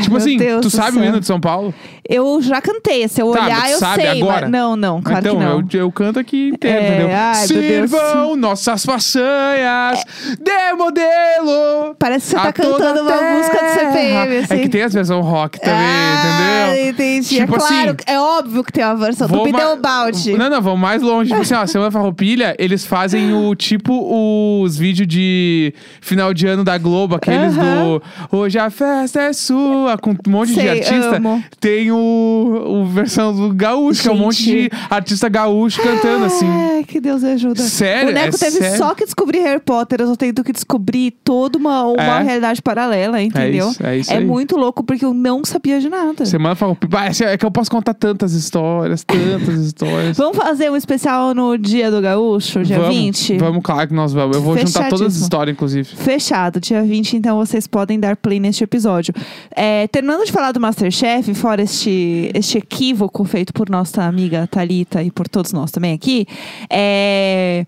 Tipo 0.02 0.12
meu 0.16 0.18
assim, 0.18 0.38
Deus 0.38 0.62
tu 0.62 0.70
do 0.70 0.70
sabe 0.70 0.92
o 0.98 1.00
céu. 1.00 1.06
hino 1.06 1.20
de 1.20 1.26
São 1.26 1.40
Paulo? 1.40 1.74
Eu 2.10 2.42
já 2.42 2.62
cantei. 2.62 3.08
Se 3.08 3.22
eu 3.22 3.32
Tá, 3.32 3.44
olhar, 3.46 3.70
eu 3.72 3.80
sabe 3.80 4.02
sei. 4.04 4.22
agora? 4.22 4.42
Mas... 4.42 4.52
Não, 4.52 4.76
não, 4.76 5.02
claro 5.02 5.20
então, 5.20 5.38
que 5.38 5.44
não. 5.44 5.52
Eu, 5.60 5.68
eu 5.86 5.92
canto 5.92 6.20
aqui 6.20 6.50
inteiro, 6.50 6.78
É, 6.80 6.88
entendeu? 6.88 7.10
ai. 7.16 7.36
Sirvam 7.48 8.36
nossas 8.36 8.86
façanhas 8.86 10.04
de 10.40 10.74
modelo. 10.78 11.96
Parece 12.00 12.28
que 12.36 12.40
você 12.42 12.46
tá 12.48 12.54
cantando 12.54 13.02
uma 13.02 13.12
terra. 13.12 13.38
música 13.38 13.58
do 13.58 13.74
CPM, 13.74 14.38
assim. 14.38 14.54
É 14.54 14.58
que 14.60 14.70
tem 14.70 14.82
as 14.84 14.94
versões 14.94 15.26
rock 15.26 15.60
também, 15.60 15.76
ah, 15.78 16.70
entendeu? 16.70 16.90
entendi. 16.90 17.28
Tipo 17.28 17.56
é 17.56 17.58
claro, 17.58 17.74
assim, 17.92 17.96
é 18.06 18.20
óbvio 18.20 18.64
que 18.64 18.72
tem 18.72 18.84
uma 18.84 18.96
versão 18.96 19.28
do 19.28 19.38
ma- 19.38 19.44
Pneu 19.44 19.78
Balde. 19.78 20.38
Não, 20.38 20.50
não, 20.50 20.62
vamos 20.62 20.80
mais 20.80 21.02
longe. 21.02 21.30
Tipo 21.30 21.42
assim, 21.42 21.54
ó, 21.56 21.66
Semana 21.68 21.92
Farroupilha, 21.92 22.56
eles 22.60 22.86
fazem 22.86 23.34
o 23.34 23.54
tipo 23.56 24.62
os 24.64 24.78
vídeos 24.78 25.08
de 25.08 25.74
final 26.02 26.34
de 26.34 26.48
ano 26.48 26.64
da 26.64 26.78
Globo, 26.78 27.16
aqueles 27.16 27.58
Aham. 27.58 28.00
do 28.30 28.38
Hoje 28.38 28.58
a 28.60 28.70
festa 28.70 29.22
é 29.22 29.34
sua, 29.34 29.98
com 29.98 30.12
um 30.12 30.16
monte 30.32 30.50
de 30.50 30.56
Sei, 30.56 30.70
artista. 30.70 31.18
amo. 31.18 31.44
Tem 31.60 31.92
o, 31.92 31.97
o 31.98 32.86
versão 32.86 33.34
do 33.36 33.54
gaúcho, 33.54 34.02
que 34.04 34.08
é 34.08 34.12
um 34.12 34.18
monte 34.18 34.44
de 34.44 34.70
artista 34.90 35.28
gaúcho 35.30 35.82
cantando 35.82 36.26
assim. 36.26 36.48
Ai, 36.48 36.84
que 36.84 37.00
Deus 37.00 37.24
ajuda. 37.24 37.62
Sério? 37.62 38.10
O 38.12 38.14
Neco 38.14 38.36
É 38.36 38.40
teve 38.40 38.52
sério? 38.58 38.78
só 38.78 38.94
que 38.96 39.04
descobrir 39.06 39.40
Harry 39.40 39.60
Potter. 39.62 40.02
Eu 40.02 40.08
tô 40.08 40.16
tendo 40.16 40.44
que 40.44 40.52
descobrir 40.52 41.12
toda 41.24 41.58
uma, 41.58 41.84
uma 41.86 42.20
É. 42.20 42.24
realidade 42.24 42.62
paralela, 42.62 43.22
entendeu? 43.22 43.70
isso, 43.70 43.86
é 43.86 43.98
isso 43.98 44.14
aí. 44.14 44.24
muito 44.26 44.56
louco, 44.56 44.84
porque 44.84 45.04
eu 45.06 45.14
não 45.14 45.44
sabia 45.44 45.80
de 45.80 45.90
nada. 45.90 46.26
Semana. 46.26 46.56
Ah, 46.94 47.08
esse- 47.10 47.24
É 47.24 47.38
que 47.38 47.46
eu 47.46 47.52
posso 47.52 47.70
contar 47.70 47.94
tantas 47.94 48.34
histórias, 48.34 49.04
tantas 49.04 49.60
histórias. 49.66 50.16
Vamos 50.18 50.38
fazer 50.38 50.72
um 50.72 50.76
especial 50.76 51.34
no 51.34 51.58
Dia 51.58 51.92
do 51.92 52.02
Gaúcho, 52.02 52.64
dia 52.64 52.78
vamos, 52.80 52.96
20? 52.96 53.38
Vamos, 53.38 53.62
claro 53.64 53.88
que 53.88 53.94
nós 53.94 54.14
vamos. 54.14 54.36
Eu 54.38 54.42
vou 54.44 54.58
juntar 54.58 54.90
todas 54.90 55.16
as 55.16 55.22
histórias, 55.22 55.54
inclusive. 55.56 55.88
Fechado, 55.96 56.60
dia 56.60 56.82
20, 56.84 57.18
então 57.18 57.38
vocês 57.38 57.68
podem 57.68 58.00
dar 58.00 58.16
play 58.16 58.40
neste 58.40 58.64
episódio. 58.64 59.14
É, 59.52 59.88
terminando 59.88 60.26
de 60.26 60.32
falar 60.32 60.52
do 60.52 60.60
Masterchef, 60.60 61.34
fora 61.34 61.62
este, 61.88 62.32
este 62.34 62.58
equívoco 62.58 63.24
feito 63.24 63.54
por 63.54 63.70
nossa 63.70 64.04
amiga 64.04 64.48
Thalita 64.48 65.02
e 65.02 65.10
por 65.12 65.28
todos 65.28 65.54
nós 65.54 65.72
também 65.72 65.94
aqui, 65.94 66.26
é, 66.70 67.66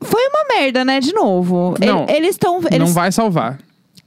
foi 0.00 0.20
uma 0.28 0.58
merda, 0.60 0.84
né? 0.84 1.00
De 1.00 1.12
novo. 1.12 1.74
Não, 1.84 2.02
Ele- 2.04 2.12
eles 2.18 2.30
estão. 2.30 2.60
Não 2.60 2.68
Eles, 2.70 2.92
vai 2.94 3.10
salvar. 3.10 3.58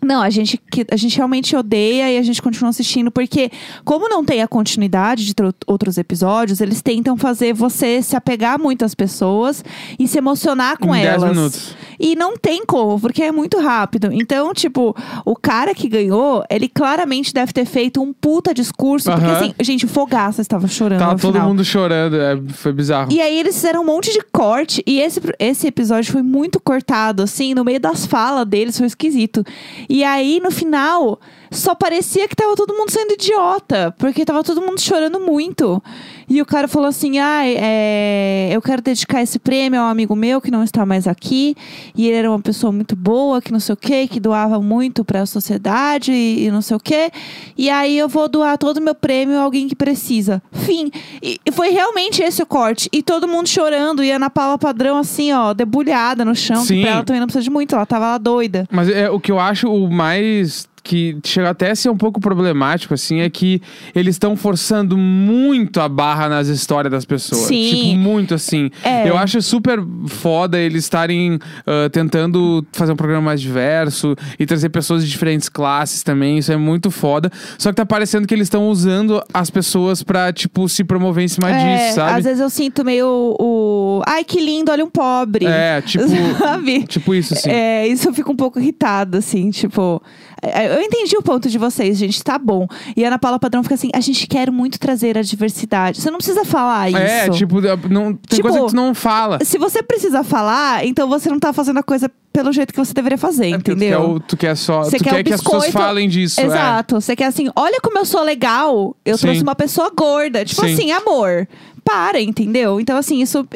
Não, 0.02 0.22
a 0.22 0.30
gente, 0.30 0.58
a 0.90 0.96
gente 0.96 1.18
realmente 1.18 1.54
odeia 1.58 2.10
e 2.10 2.18
a 2.18 2.22
gente 2.22 2.42
continua 2.42 2.70
assistindo, 2.70 3.12
porque, 3.12 3.52
como 3.84 4.08
não 4.08 4.24
tem 4.24 4.42
a 4.42 4.48
continuidade 4.48 5.26
de 5.26 5.34
tro- 5.34 5.54
outros 5.68 5.98
episódios, 5.98 6.62
eles 6.62 6.82
tentam 6.82 7.18
fazer 7.18 7.54
você 7.54 8.02
se 8.02 8.16
apegar 8.16 8.58
muito 8.58 8.86
às 8.86 8.96
pessoas 8.96 9.62
e 10.00 10.08
se 10.08 10.18
emocionar 10.18 10.78
com 10.78 10.96
em 10.96 11.02
10 11.02 11.16
elas. 11.16 11.30
minutos. 11.36 11.76
E 12.00 12.16
não 12.16 12.38
tem 12.38 12.66
como, 12.66 13.00
porque 13.00 13.22
é 13.24 13.32
muito 13.32 13.60
rápido. 13.60 14.10
Então, 14.12 14.54
tipo, 14.54 14.96
o 15.26 15.36
cara 15.36 15.76
que 15.76 15.90
ganhou, 15.90 16.44
ele 16.50 16.70
claramente 16.70 17.34
deve 17.34 17.52
ter 17.52 17.66
feito 17.66 18.02
um 18.02 18.14
puta 18.14 18.54
discurso. 18.54 19.12
Porque, 19.12 19.26
Aham. 19.26 19.36
assim, 19.38 19.54
gente, 19.60 19.86
o 19.86 19.88
Fogaça 19.90 20.42
estava 20.42 20.68
chorando 20.68 21.00
Tava 21.00 21.18
todo 21.20 21.34
final. 21.34 21.48
mundo 21.50 21.64
chorando, 21.66 22.16
é, 22.16 22.40
foi 22.54 22.72
bizarro. 22.72 23.12
E 23.12 23.20
aí 23.20 23.38
eles 23.38 23.56
fizeram 23.56 23.82
um 23.82 23.86
monte 23.86 24.12
de 24.14 24.22
corte. 24.32 24.82
E 24.88 25.02
esse, 25.02 25.20
esse 25.38 25.68
episódio 25.68 26.12
foi 26.12 26.22
muito 26.22 26.60
cortado, 26.60 27.24
assim, 27.24 27.54
no 27.54 27.66
meio 27.66 27.80
das 27.80 28.06
falas 28.06 28.46
deles, 28.48 28.78
foi 28.78 28.88
esquisito. 28.88 29.44
E 29.90 30.04
aí, 30.04 30.40
no 30.42 30.52
final, 30.52 31.20
só 31.52 31.76
parecia 31.76 32.28
que 32.28 32.36
tava 32.36 32.56
todo 32.56 32.74
mundo 32.74 32.92
sendo 32.92 33.14
idiota. 33.14 33.94
Porque 33.98 34.24
tava 34.26 34.44
todo 34.44 34.62
mundo 34.62 34.80
chorando 34.80 35.20
muito. 35.20 35.82
E 36.30 36.42
o 36.42 36.46
cara 36.46 36.68
falou 36.68 36.88
assim: 36.88 37.20
ai, 37.20 37.56
é, 37.58 38.50
eu 38.52 38.62
quero 38.62 38.82
dedicar 38.82 39.22
esse 39.22 39.40
prêmio 39.40 39.80
a 39.80 39.86
um 39.86 39.88
amigo 39.88 40.16
meu 40.16 40.40
que 40.40 40.52
não 40.52 40.64
está 40.64 40.86
mais 40.86 41.08
aqui. 41.08 41.56
E 41.96 42.08
ele 42.08 42.18
era 42.18 42.30
uma 42.30 42.40
pessoa 42.40 42.72
muito 42.72 42.96
boa, 42.96 43.42
que 43.42 43.52
não 43.52 43.60
sei 43.60 43.74
o 43.74 43.78
quê, 43.78 44.08
que 44.08 44.20
doava 44.20 44.62
muito 44.62 45.04
pra 45.04 45.26
sociedade 45.26 46.12
e, 46.12 46.46
e 46.46 46.52
não 46.52 46.62
sei 46.62 46.78
o 46.78 46.80
quê. 46.80 47.12
E 47.58 47.70
aí 47.70 47.98
eu 47.98 48.08
vou 48.08 48.30
doar 48.30 48.58
todo 48.58 48.78
o 48.78 48.82
meu 48.82 48.96
prêmio 48.96 49.38
a 49.38 49.42
alguém 49.42 49.68
que 49.68 49.76
precisa. 49.76 50.42
Fim. 50.52 50.92
E 51.22 51.40
e 51.50 51.52
foi 51.52 51.70
realmente 51.70 52.22
esse 52.22 52.44
o 52.44 52.46
corte. 52.46 52.88
E 52.94 53.02
todo 53.02 53.28
mundo 53.28 53.48
chorando. 53.48 54.04
E 54.04 54.12
a 54.12 54.18
Ana 54.18 54.30
Paula 54.30 54.56
Padrão, 54.56 54.98
assim, 54.98 55.34
ó, 55.34 55.52
debulhada 55.52 56.24
no 56.24 56.36
chão. 56.36 56.64
Sim. 56.64 56.76
Que 56.76 56.82
pra 56.82 56.92
ela 56.92 57.04
também 57.04 57.20
não 57.20 57.26
precisa 57.26 57.44
de 57.44 57.50
muito. 57.50 57.76
Ela 57.76 57.88
tava 57.88 58.06
lá 58.06 58.18
doida. 58.20 58.68
Mas 58.72 58.88
é, 58.88 59.10
o 59.10 59.20
que 59.20 59.32
eu 59.32 59.40
acho 59.40 59.68
o 59.68 59.90
mais 59.90 60.69
que 60.84 61.18
chega 61.24 61.50
até 61.50 61.72
a 61.72 61.76
ser 61.76 61.90
um 61.90 61.98
pouco 61.98 62.20
problemático, 62.20 62.94
assim, 62.94 63.20
é 63.22 63.30
que 63.30 63.62
eles 63.96 64.16
estão 64.16 64.36
forçando 64.36 64.98
muito 64.98 65.80
a 65.80 65.90
barra 65.90 66.30
nas 66.30 66.48
histórias 66.48 66.92
das 66.92 67.06
pessoas. 67.06 67.44
Sim. 67.44 67.70
Tipo, 67.70 67.96
muito 67.98 68.34
assim. 68.34 68.70
É. 68.84 69.10
Eu 69.10 69.18
acho 69.18 69.42
super 69.42 69.80
foda 70.08 70.58
eles 70.58 70.84
estarem 70.84 71.40
ah, 71.66 71.90
tentando 71.92 72.66
fazer 72.72 72.92
um 72.92 72.96
programa 72.96 73.22
mais 73.22 73.42
diverso 73.42 74.16
e 74.38 74.46
trazer 74.46 74.70
pessoas 74.70 75.04
de 75.04 75.10
diferentes 75.10 75.50
classes 75.50 76.04
também. 76.04 76.38
Isso 76.38 76.52
é 76.52 76.58
muito 76.58 76.92
foda. 76.92 77.32
Só 77.58 77.70
que 77.70 77.76
tá 77.76 77.86
parecendo 77.86 78.28
que 78.28 78.34
eles 78.34 78.48
estão 78.48 78.68
usando 78.70 79.22
as 79.34 79.50
pessoas 79.50 80.04
pra, 80.04 80.32
tipo, 80.32 80.68
se 80.70 80.84
promover 80.84 81.24
em 81.24 81.28
cima 81.28 81.50
É, 81.50 81.78
disso, 81.78 81.96
sabe? 81.96 82.18
Às 82.20 82.24
vezes 82.24 82.40
eu 82.40 82.50
sinto 82.50 82.84
meio 82.84 83.36
o. 83.40 84.02
Ai, 84.06 84.24
que 84.24 84.40
lindo, 84.40 84.72
olha 84.72 84.84
um 84.84 84.90
pobre. 84.90 85.46
É, 85.46 85.82
tipo. 85.86 86.08
Sabe? 86.38 86.84
tipo 86.88 87.14
isso, 87.14 87.34
assim. 87.34 87.50
É, 87.50 87.88
isso 87.88 88.08
eu 88.08 88.14
fico 88.14 88.32
um 88.32 88.36
pouco 88.36 88.60
irritada, 88.60 89.18
assim, 89.18 89.50
tipo. 89.50 90.02
É, 90.42 90.76
Eu 90.76 90.82
entendi 90.82 91.16
o 91.18 91.22
ponto 91.22 91.50
de 91.50 91.58
vocês, 91.58 91.98
gente, 91.98 92.24
tá 92.24 92.38
bom. 92.38 92.68
E 92.96 93.04
a 93.04 93.08
Ana 93.08 93.20
Paula 93.20 93.40
Padrão 93.40 93.62
fica 93.64 93.76
assim: 93.76 93.90
a 93.94 94.00
gente 94.00 94.28
quer 94.28 94.52
muito 94.52 94.80
trazer 94.80 95.18
a 95.18 95.22
diversidade. 95.22 96.02
Você 96.02 96.10
não 96.10 96.18
precisa 96.18 96.44
falar 96.46 96.90
isso. 96.90 96.98
É, 96.98 97.30
tipo, 97.30 97.60
não, 97.90 98.14
tem 98.14 98.38
Tipo, 98.38 98.44
coisa 98.50 98.60
que 98.62 98.68
tu 98.72 98.76
não 98.76 98.94
fala. 98.94 99.40
Se 99.44 99.58
você 99.58 99.82
precisa 99.84 100.24
falar, 100.24 100.86
então 100.86 101.08
você 101.08 101.30
não 101.30 101.40
tá 101.40 101.52
fazendo 101.54 101.78
a 101.80 101.84
coisa 101.84 102.10
pelo 102.32 102.52
jeito 102.54 102.72
que 102.74 102.80
você 102.80 102.94
deveria 102.94 103.18
fazer, 103.18 103.48
É 103.48 103.50
entendeu? 103.50 103.90
Tu 103.90 103.90
quer, 103.90 103.98
o- 103.98 104.20
tu 104.20 104.38
quer 104.38 104.56
só. 104.56 104.84
Você 104.84 104.98
tu 104.98 105.04
quer 105.04 105.10
quer, 105.16 105.24
que 105.24 105.34
as 105.34 105.42
pessoas 105.42 105.68
falem 105.70 106.08
disso. 106.08 106.40
é. 106.40 106.46
Exato. 106.46 107.02
Você 107.02 107.16
quer 107.16 107.26
assim, 107.26 107.50
olha 107.56 107.80
como 107.82 107.98
eu 107.98 108.06
sou 108.06 108.22
legal. 108.24 108.96
Eu 109.04 109.18
Sim. 109.18 109.28
trouxe 109.28 109.44
uma 109.44 109.56
pessoa 109.56 109.92
gorda. 109.96 110.46
Tipo 110.46 110.62
Sim. 110.66 110.74
assim, 110.74 110.92
amor. 110.92 111.48
Para, 111.84 112.22
entendeu? 112.22 112.80
Então, 112.80 112.98
assim, 112.98 113.20
isso 113.22 113.48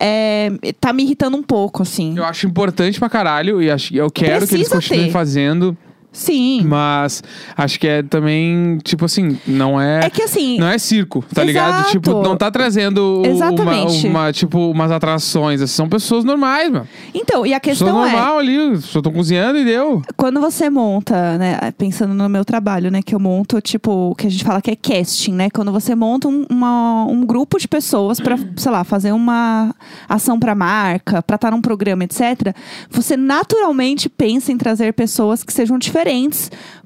é, 0.00 0.50
tá 0.80 0.92
me 0.92 1.04
irritando 1.04 1.36
um 1.36 1.42
pouco, 1.42 1.82
assim. 1.82 2.14
Eu 2.16 2.24
acho 2.24 2.46
importante 2.46 2.98
pra 2.98 3.08
caralho 3.08 3.62
e 3.62 3.70
acho, 3.70 3.94
eu 3.94 4.10
quero 4.10 4.46
que 4.48 4.54
eles 4.54 4.68
Precisa 4.68 4.74
continuem 4.74 5.06
ter. 5.06 5.12
fazendo, 5.12 5.76
Sim. 6.10 6.62
mas 6.64 7.22
acho 7.56 7.78
que 7.78 7.86
é 7.86 8.02
também, 8.02 8.78
tipo 8.82 9.04
assim, 9.04 9.38
não 9.46 9.80
é. 9.80 10.00
É 10.06 10.10
que 10.10 10.22
assim. 10.22 10.58
Não 10.58 10.66
é 10.68 10.78
circo, 10.78 11.24
tá 11.34 11.44
ligado? 11.44 11.74
Exato. 11.74 11.90
Tipo, 11.92 12.22
não 12.22 12.36
tá 12.36 12.50
trazendo 12.50 12.98
o- 12.98 13.18
uma, 13.20 13.28
Exatamente. 13.28 14.06
uma, 14.06 14.32
tipo, 14.32 14.70
umas 14.70 14.90
atrações. 14.90 15.60
assim, 15.62 15.74
São 15.74 15.88
pessoas 15.88 16.24
normais, 16.24 16.70
mano. 16.70 16.88
Então, 17.14 17.46
e 17.46 17.52
a 17.54 17.60
Pessoa 17.60 17.90
questão 17.90 18.06
é. 18.06 18.10
normal 18.12 18.38
ali, 18.38 18.76
só 18.80 19.00
tô 19.02 19.10
cozinhando 19.12 19.58
e 19.58 19.64
deu. 19.64 20.02
Quando 20.16 20.40
você 20.40 20.68
monta, 20.70 21.36
né, 21.38 21.58
pensando 21.76 22.14
no 22.14 22.28
meu 22.28 22.44
trabalho, 22.44 22.90
né, 22.90 23.00
que 23.02 23.14
eu 23.14 23.20
monto, 23.20 23.60
tipo, 23.60 24.10
o 24.10 24.14
que 24.14 24.26
a 24.26 24.30
gente 24.30 24.42
fala 24.44 24.60
que 24.62 24.70
é 24.70 24.76
casting, 24.76 25.32
né? 25.34 25.48
Quando 25.50 25.70
você 25.70 25.94
monta 25.94 26.26
um, 26.26 26.46
uma- 26.50 27.04
um 27.04 27.24
grupo 27.24 27.58
de 27.58 27.68
pessoas 27.68 28.18
pra, 28.18 28.36
sei 28.56 28.72
lá, 28.72 28.82
fazer 28.82 29.12
uma 29.12 29.74
ação 30.08 30.38
pra 30.40 30.54
marca, 30.54 31.22
pra 31.22 31.36
estar 31.36 31.50
num 31.50 31.60
programa, 31.60 32.04
etc., 32.04 32.54
você 32.90 33.16
naturalmente 33.16 34.08
pensa 34.08 34.50
em 34.50 34.56
trazer 34.56 34.92
pessoas 34.94 35.44
que 35.44 35.52
sejam 35.52 35.78
diferentes 35.78 35.97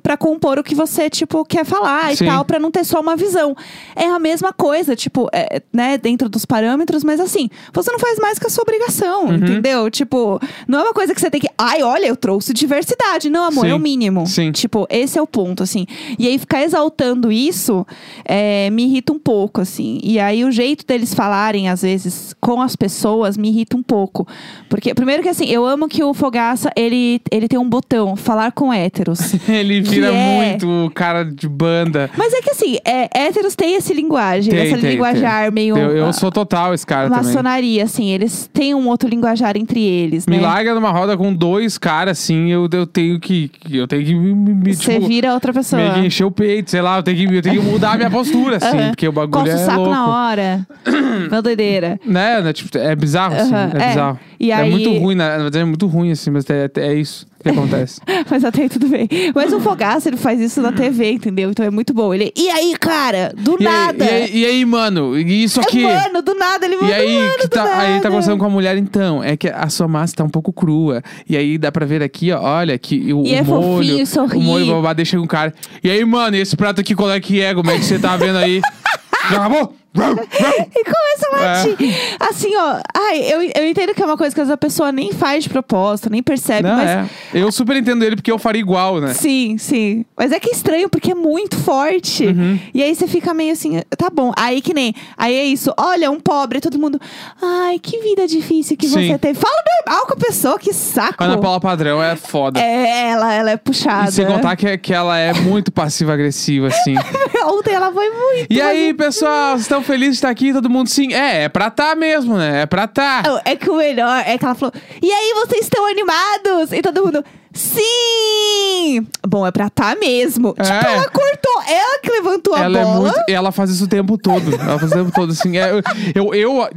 pra 0.02 0.16
compor 0.16 0.58
o 0.58 0.64
que 0.64 0.74
você, 0.74 1.08
tipo, 1.08 1.44
quer 1.44 1.64
falar 1.64 2.14
Sim. 2.16 2.24
e 2.24 2.26
tal, 2.26 2.44
pra 2.44 2.58
não 2.58 2.70
ter 2.72 2.84
só 2.84 3.00
uma 3.00 3.14
visão. 3.16 3.54
É 3.94 4.06
a 4.08 4.18
mesma 4.18 4.52
coisa, 4.52 4.96
tipo, 4.96 5.28
é, 5.32 5.62
né, 5.72 5.96
dentro 5.96 6.28
dos 6.28 6.44
parâmetros, 6.44 7.04
mas 7.04 7.20
assim, 7.20 7.48
você 7.72 7.90
não 7.92 8.00
faz 8.00 8.18
mais 8.18 8.36
que 8.38 8.46
a 8.46 8.50
sua 8.50 8.62
obrigação, 8.62 9.26
Uhum. 9.26 9.34
entendeu? 9.36 9.88
Tipo, 9.90 10.40
não 10.66 10.80
é 10.80 10.82
uma 10.82 10.92
coisa 10.94 11.14
que 11.14 11.20
você 11.20 11.30
tem 11.30 11.40
que. 11.40 11.48
Ai, 11.56 11.82
olha, 11.84 12.06
eu 12.06 12.16
trouxe 12.16 12.52
diversidade. 12.52 13.30
Não, 13.30 13.44
amor, 13.44 13.64
Sim. 13.66 13.70
é 13.70 13.74
o 13.74 13.78
mínimo. 13.78 14.26
Sim. 14.26 14.50
Tipo, 14.50 14.86
esse 14.90 15.18
é 15.18 15.22
o 15.22 15.26
ponto, 15.26 15.62
assim. 15.62 15.86
E 16.18 16.26
aí, 16.26 16.36
ficar 16.38 16.62
exaltando 16.64 17.30
isso 17.30 17.86
é, 18.24 18.68
me 18.70 18.84
irrita 18.84 19.12
um 19.12 19.18
pouco, 19.18 19.60
assim. 19.60 20.00
E 20.02 20.18
aí, 20.18 20.44
o 20.44 20.50
jeito 20.50 20.84
deles 20.84 21.14
falarem, 21.14 21.68
às 21.68 21.82
vezes, 21.82 22.34
com 22.40 22.60
as 22.60 22.74
pessoas, 22.74 23.36
me 23.36 23.48
irrita 23.50 23.76
um 23.76 23.82
pouco. 23.82 24.26
Porque, 24.68 24.92
primeiro 24.94 25.22
que 25.22 25.28
assim, 25.28 25.46
eu 25.46 25.64
amo 25.64 25.88
que 25.88 26.02
o 26.02 26.12
Fogaça, 26.12 26.70
ele, 26.74 27.20
ele 27.30 27.46
tem 27.46 27.58
um 27.58 27.68
botão, 27.68 28.16
falar 28.16 28.50
com 28.52 28.72
héteros. 29.02 29.34
Ele 29.48 29.80
vira 29.80 30.08
é- 30.08 30.54
muito 30.54 30.90
cara 30.94 31.24
de 31.24 31.48
banda. 31.48 32.08
Mas 32.16 32.32
é 32.32 32.40
que 32.40 32.50
assim, 32.50 32.78
é, 32.84 33.08
héteros 33.26 33.54
têm 33.54 33.74
esse 33.74 33.92
linguagem, 33.92 34.50
Tem, 34.52 34.68
essa 34.68 34.78
tem, 34.78 34.90
linguajar 34.92 35.52
meio. 35.52 35.76
Eu, 35.76 35.96
eu 35.96 36.12
sou 36.12 36.30
total 36.30 36.72
esse 36.72 36.86
cara 36.86 37.08
também. 37.08 37.24
maçonaria, 37.24 37.84
assim, 37.84 38.10
eles 38.10 38.48
têm 38.52 38.74
um 38.74 38.88
outro 38.88 39.08
linguajar 39.08 39.56
entre 39.56 39.82
eles, 39.82 40.26
Me 40.26 40.36
né? 40.36 40.42
larga 40.42 40.74
numa 40.74 40.90
roda 40.90 41.16
com 41.16 41.32
dois 41.34 41.76
caras, 41.78 42.18
assim, 42.18 42.50
eu, 42.50 42.68
eu 42.72 42.86
tenho 42.86 43.18
que. 43.20 43.50
Eu 43.70 43.86
tenho 43.86 44.04
que 44.04 44.14
me, 44.14 44.34
me, 44.34 44.74
Você 44.74 44.94
tipo, 44.94 45.06
vira 45.06 45.32
outra 45.34 45.52
pessoa. 45.52 45.80
meio 45.82 45.94
que 45.94 46.00
encher 46.06 46.24
o 46.24 46.30
peito, 46.30 46.70
sei 46.70 46.80
lá, 46.80 46.98
eu 46.98 47.02
tenho 47.02 47.16
que, 47.28 47.34
eu 47.36 47.42
tenho 47.42 47.60
que 47.62 47.66
mudar 47.68 47.92
a 47.92 47.96
minha 47.96 48.10
postura, 48.10 48.56
assim, 48.56 48.88
porque 48.88 49.06
o 49.08 49.12
bagulho 49.12 49.44
o 49.46 49.48
é 49.48 49.56
saco 49.56 49.78
louco. 49.78 49.90
na 49.90 50.06
hora. 50.08 50.66
Meu 51.30 51.42
doideira. 51.42 51.98
Né, 52.06 52.40
né, 52.40 52.52
tipo, 52.52 52.76
é 52.76 52.94
bizarro, 52.94 53.34
assim, 53.34 53.54
é 53.54 53.82
é. 53.84 53.88
bizarro. 53.88 54.18
E 54.38 54.50
É 54.50 54.54
aí- 54.56 54.70
muito 54.70 54.90
ruim, 54.98 55.14
na 55.14 55.28
verdade 55.36 55.58
é 55.58 55.64
muito 55.64 55.86
ruim, 55.86 56.10
assim, 56.12 56.30
mas 56.30 56.44
é, 56.50 56.68
é 56.76 56.94
isso 56.94 57.26
que 57.42 57.48
acontece. 57.50 58.00
Mas 58.30 58.44
até 58.44 58.62
aí 58.62 58.68
tudo 58.68 58.88
bem. 58.88 59.08
Mas 59.34 59.52
o 59.52 59.60
Fogaça, 59.60 60.08
ele 60.08 60.16
faz 60.16 60.40
isso 60.40 60.60
na 60.60 60.72
TV, 60.72 61.12
entendeu? 61.12 61.50
Então 61.50 61.64
é 61.64 61.70
muito 61.70 61.92
bom. 61.92 62.12
Ele, 62.14 62.32
e 62.36 62.48
aí, 62.50 62.74
cara? 62.78 63.32
Do 63.36 63.56
e, 63.60 63.66
aí, 63.66 63.72
nada. 63.72 64.04
e, 64.04 64.08
aí, 64.08 64.30
e 64.38 64.46
aí, 64.46 64.64
mano, 64.64 65.18
e 65.18 65.44
isso 65.44 65.60
aqui? 65.60 65.84
É, 65.84 66.08
mano, 66.08 66.22
do 66.22 66.34
nada. 66.34 66.64
Ele 66.66 66.76
E 66.76 66.82
manda, 66.82 66.94
aí, 66.94 67.14
mano, 67.18 67.34
que 67.38 67.42
do 67.42 67.50
tá, 67.50 67.62
aí 67.62 67.68
tá 67.70 67.78
nada. 67.94 68.08
conversando 68.08 68.38
com 68.38 68.46
a 68.46 68.50
mulher, 68.50 68.76
então, 68.76 69.22
é 69.22 69.36
que 69.36 69.48
a 69.48 69.68
sua 69.68 69.88
massa 69.88 70.16
tá 70.16 70.24
um 70.24 70.28
pouco 70.30 70.52
crua. 70.52 71.02
E 71.28 71.36
aí 71.36 71.58
dá 71.58 71.70
pra 71.72 71.84
ver 71.84 72.02
aqui, 72.02 72.32
ó, 72.32 72.40
olha, 72.40 72.78
que 72.78 73.12
o, 73.12 73.24
E 73.26 73.34
é 73.34 73.42
o 73.42 73.44
molho, 73.44 74.06
fofinho, 74.06 74.38
o 74.38 74.42
molho 74.42 74.66
babá 74.66 74.92
deixa 74.92 75.16
com 75.16 75.24
o 75.24 75.28
cara. 75.28 75.52
E 75.82 75.90
aí, 75.90 76.04
mano, 76.04 76.36
esse 76.36 76.56
prato 76.56 76.80
aqui, 76.80 76.94
qual 76.94 77.10
é 77.10 77.20
que 77.20 77.40
é? 77.40 77.54
Como 77.54 77.70
é 77.70 77.78
que 77.78 77.84
você 77.84 77.98
tá 77.98 78.16
vendo 78.16 78.36
aí? 78.38 78.60
Já 79.30 79.36
acabou? 79.38 79.81
E 80.74 80.84
começa 80.84 81.28
a 81.30 81.36
latir. 81.36 81.94
É. 81.94 82.16
Assim, 82.18 82.56
ó. 82.56 82.80
Ai, 82.94 83.20
eu, 83.32 83.42
eu 83.42 83.68
entendo 83.68 83.94
que 83.94 84.02
é 84.02 84.06
uma 84.06 84.16
coisa 84.16 84.34
que 84.34 84.40
a 84.40 84.56
pessoa 84.56 84.90
nem 84.90 85.12
faz 85.12 85.44
de 85.44 85.50
propósito, 85.50 86.10
nem 86.10 86.22
percebe, 86.22 86.68
Não, 86.68 86.76
mas. 86.76 86.88
é. 86.88 87.08
Eu 87.34 87.52
super 87.52 87.76
entendo 87.76 88.02
ele 88.04 88.16
porque 88.16 88.32
eu 88.32 88.38
faria 88.38 88.60
igual, 88.60 89.00
né? 89.00 89.12
Sim, 89.14 89.58
sim. 89.58 90.04
Mas 90.16 90.32
é 90.32 90.40
que 90.40 90.48
é 90.48 90.52
estranho, 90.52 90.88
porque 90.88 91.12
é 91.12 91.14
muito 91.14 91.56
forte. 91.58 92.26
Uhum. 92.26 92.58
E 92.72 92.82
aí 92.82 92.94
você 92.94 93.06
fica 93.06 93.34
meio 93.34 93.52
assim, 93.52 93.82
tá 93.96 94.08
bom. 94.10 94.32
Aí 94.36 94.60
que 94.60 94.72
nem. 94.72 94.94
Aí 95.16 95.34
é 95.34 95.44
isso. 95.44 95.72
Olha, 95.78 96.10
um 96.10 96.20
pobre, 96.20 96.60
todo 96.60 96.78
mundo. 96.78 97.00
Ai, 97.40 97.78
que 97.78 97.98
vida 97.98 98.26
difícil 98.26 98.76
que 98.76 98.88
Sim. 98.88 99.08
você 99.08 99.18
teve. 99.18 99.38
Fala 99.38 99.62
normal 99.86 100.06
com 100.06 100.14
a 100.14 100.16
pessoa, 100.16 100.58
que 100.58 100.72
saco. 100.72 101.22
Ana 101.22 101.38
Paula 101.38 101.60
Padrão 101.60 102.02
é 102.02 102.16
foda. 102.16 102.60
É, 102.60 103.10
ela, 103.10 103.32
ela 103.32 103.50
é 103.50 103.56
puxada. 103.56 104.08
E 104.08 104.12
sem 104.12 104.26
contar 104.26 104.56
que, 104.56 104.78
que 104.78 104.94
ela 104.94 105.18
é 105.18 105.32
muito 105.34 105.70
passiva-agressiva, 105.70 106.68
assim. 106.68 106.94
Ontem 107.44 107.74
ela 107.74 107.92
foi 107.92 108.08
muito. 108.10 108.46
E 108.50 108.60
aí, 108.60 108.94
pessoal, 108.94 109.52
vocês 109.52 109.62
estão 109.62 109.81
felizes 109.82 110.14
de 110.14 110.18
estar 110.18 110.30
aqui? 110.30 110.52
Todo 110.52 110.70
mundo 110.70 110.88
sim? 110.88 111.12
É, 111.12 111.44
é 111.44 111.48
pra 111.48 111.70
tá 111.70 111.94
mesmo, 111.94 112.36
né? 112.36 112.62
É 112.62 112.66
pra 112.66 112.86
tá. 112.86 113.22
É 113.44 113.56
que 113.56 113.70
o 113.70 113.76
melhor 113.76 114.22
é 114.26 114.38
que 114.38 114.44
ela 114.44 114.54
falou: 114.54 114.72
E 115.00 115.10
aí, 115.10 115.34
vocês 115.44 115.62
estão 115.62 115.86
animados? 115.86 116.72
E 116.72 116.82
todo 116.82 117.04
mundo. 117.04 117.24
Sim! 117.54 119.06
Bom, 119.26 119.46
é 119.46 119.50
pra 119.50 119.70
tá 119.70 119.94
mesmo. 119.96 120.54
É. 120.58 120.62
Tipo, 120.62 120.86
ela 120.86 121.08
cortou. 121.08 121.62
Ela 121.68 121.98
que 122.02 122.10
levantou 122.10 122.54
a 122.54 122.60
Ela 122.60 122.78
é 122.80 122.84
bola. 122.84 123.00
muito. 123.00 123.22
Ela 123.28 123.52
faz 123.52 123.70
isso 123.70 123.84
o 123.84 123.88
tempo 123.88 124.18
todo. 124.18 124.54
Ela 124.54 124.78
faz 124.78 124.90
o 124.90 124.94
tempo 124.94 125.12
todo, 125.12 125.32
assim. 125.32 125.56
É, 125.56 125.70
eu, 125.72 125.82
eu, 126.14 126.34
eu, 126.34 126.68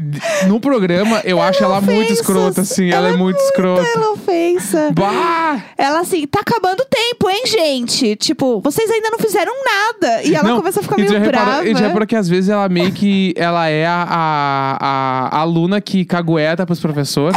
no 0.47 0.59
programa, 0.59 1.21
eu 1.25 1.41
acho 1.41 1.63
ela 1.63 1.81
muito 1.81 1.99
ofensas. 2.03 2.19
escrota, 2.19 2.61
assim. 2.61 2.89
Ela, 2.91 3.09
é 3.09 3.13
muito 3.17 3.37
escrota. 3.39 3.85
Ela 3.95 4.11
ofensa. 4.11 4.91
Bah! 4.93 5.61
Ela 5.77 5.99
assim, 6.01 6.25
tá 6.27 6.39
acabando 6.41 6.81
o 6.81 6.85
tempo, 6.85 7.29
hein, 7.29 7.43
gente? 7.47 8.15
Tipo, 8.15 8.61
vocês 8.61 8.89
ainda 8.89 9.09
não 9.09 9.19
fizeram 9.19 9.53
nada. 9.63 10.23
E 10.23 10.35
ela 10.35 10.47
Não, 10.47 10.57
começa 10.57 10.79
a 10.79 10.83
ficar 10.83 10.95
meio 10.97 11.09
já 11.09 11.19
reparou- 11.19 11.45
brava. 11.45 11.67
e 11.67 11.73
já 11.73 11.87
reparou 11.87 12.07
que 12.07 12.15
às 12.15 12.29
vezes 12.29 12.49
ela 12.49 12.69
meio 12.69 12.91
que. 12.91 13.33
Ela 13.35 13.67
é 13.69 13.85
a, 13.85 14.05
a, 14.09 15.29
a 15.37 15.39
aluna 15.39 15.81
que 15.81 16.05
cagueta 16.05 16.65
pros 16.65 16.79
professores. 16.79 17.35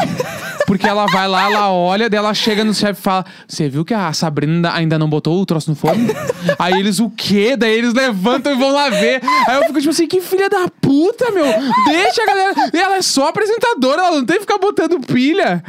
Porque 0.67 0.87
ela 0.87 1.07
vai 1.07 1.27
lá, 1.27 1.51
ela 1.51 1.73
olha, 1.73 2.11
daí 2.11 2.19
ela 2.19 2.35
chega 2.35 2.63
no 2.63 2.75
chefe 2.75 3.01
e 3.01 3.03
fala: 3.03 3.25
você 3.47 3.69
viu 3.69 3.85
que 3.85 3.95
a 3.95 4.13
Sabrina 4.13 4.73
ainda 4.75 4.99
não 4.99 5.09
botou 5.09 5.41
o 5.41 5.47
troço 5.47 5.71
no 5.71 5.77
forno? 5.77 6.07
Aí 6.59 6.75
eles, 6.79 6.99
o 7.01 7.11
quê? 7.11 7.57
Daí 7.57 7.77
eles 7.79 7.93
levantam 7.95 8.53
e 8.53 8.57
vão 8.57 8.73
lá 8.73 8.89
ver. 8.91 9.21
Aí 9.47 9.57
eu 9.57 9.65
fico 9.65 9.79
tipo 9.79 9.91
assim, 9.91 10.07
que 10.07 10.21
filha 10.21 10.49
da 10.49 10.67
puta, 10.81 11.31
meu. 11.31 11.45
Deixa 11.87 12.23
a 12.23 12.27
galera. 12.27 12.55
Ela 12.73 12.97
é 12.97 13.03
só 13.03 13.29
apresentadora, 13.29 14.03
ela 14.03 14.17
não 14.17 14.25
tem 14.25 14.37
que 14.37 14.43
ficar 14.43 14.59
botando 14.59 15.01
pilha. 15.01 15.63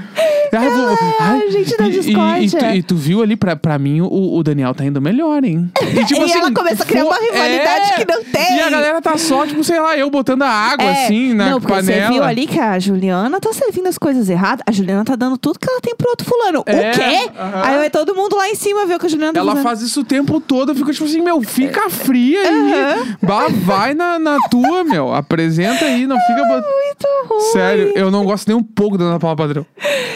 Vou- 0.51 0.97
Ai, 1.19 1.41
ai, 1.43 1.51
gente 1.51 1.77
da 1.77 1.87
e, 1.87 1.91
e- 1.91 1.93
e, 1.95 1.99
discórdia. 2.01 2.59
tu, 2.59 2.65
e 2.75 2.83
tu 2.83 2.95
viu 2.95 3.21
ali, 3.21 3.35
pra, 3.35 3.55
pra 3.55 3.77
mim, 3.77 4.01
o, 4.01 4.35
o 4.37 4.43
Daniel 4.43 4.73
tá 4.73 4.83
indo 4.85 5.01
melhor, 5.01 5.43
hein? 5.43 5.71
E, 5.81 6.05
tipo 6.05 6.19
E 6.29 6.31
ela 6.31 6.51
começa 6.51 6.83
a 6.83 6.85
criar 6.85 7.05
uma 7.05 7.17
rivalidade 7.17 7.93
que 7.95 8.05
não 8.05 8.23
tem. 8.23 8.57
E 8.57 8.61
a 8.61 8.69
galera 8.69 9.01
tá 9.01 9.17
só, 9.17 9.45
tipo, 9.45 9.63
sei 9.63 9.79
lá, 9.79 9.97
eu 9.97 10.09
botando 10.09 10.43
a 10.43 10.49
água 10.49 10.85
É, 10.85 11.05
assim 11.05 11.33
na 11.33 11.51
não, 11.51 11.59
porque 11.61 11.73
panela. 11.73 12.07
Você 12.07 12.13
viu 12.13 12.23
ali 12.23 12.47
que 12.47 12.59
a 12.59 12.77
Juliana 12.79 13.39
tá 13.39 13.51
servindo 13.53 13.87
as 13.87 13.97
coisas 13.97 14.29
erradas. 14.29 14.63
A 14.67 14.71
Juliana 14.71 15.03
tá 15.05 15.15
dando 15.15 15.37
tudo 15.37 15.59
que 15.59 15.69
ela 15.69 15.81
tem 15.81 15.95
pro 15.95 16.09
outro 16.09 16.25
fulano. 16.27 16.63
É, 16.65 16.91
o 16.91 16.93
quê? 16.93 17.31
Aham. 17.55 17.61
Aí 17.65 17.77
vai 17.77 17.89
todo 17.89 18.15
mundo 18.15 18.35
lá 18.35 18.47
em 18.49 18.55
cima 18.55 18.85
ver 18.85 18.95
o 18.95 18.99
que 18.99 19.05
a 19.05 19.09
Juliana 19.09 19.33
tá 19.33 19.39
Ela 19.39 19.51
fazendo. 19.51 19.63
faz 19.63 19.81
isso 19.81 20.01
o 20.01 20.03
tempo 20.03 20.39
todo, 20.39 20.71
eu 20.71 20.75
fico 20.75 20.91
tipo 20.91 21.05
assim, 21.05 21.21
meu, 21.21 21.41
fica 21.41 21.89
fria 21.89 22.39
aí. 22.41 23.15
Bah, 23.21 23.47
vai 23.63 23.93
na, 23.93 24.17
na 24.19 24.37
tua, 24.49 24.83
meu. 24.83 25.13
Apresenta 25.13 25.85
aí, 25.85 26.05
não 26.07 26.17
fica. 26.19 26.43
bot- 26.45 26.63
Muito 26.65 27.07
ruim. 27.29 27.51
Sério, 27.53 27.91
eu 27.95 28.11
não 28.11 28.23
gosto 28.25 28.47
nem 28.47 28.55
um 28.57 28.63
pouco 28.63 28.97
da 28.97 29.05
Ana 29.05 29.19
Paula 29.19 29.35
Padrão. 29.35 29.65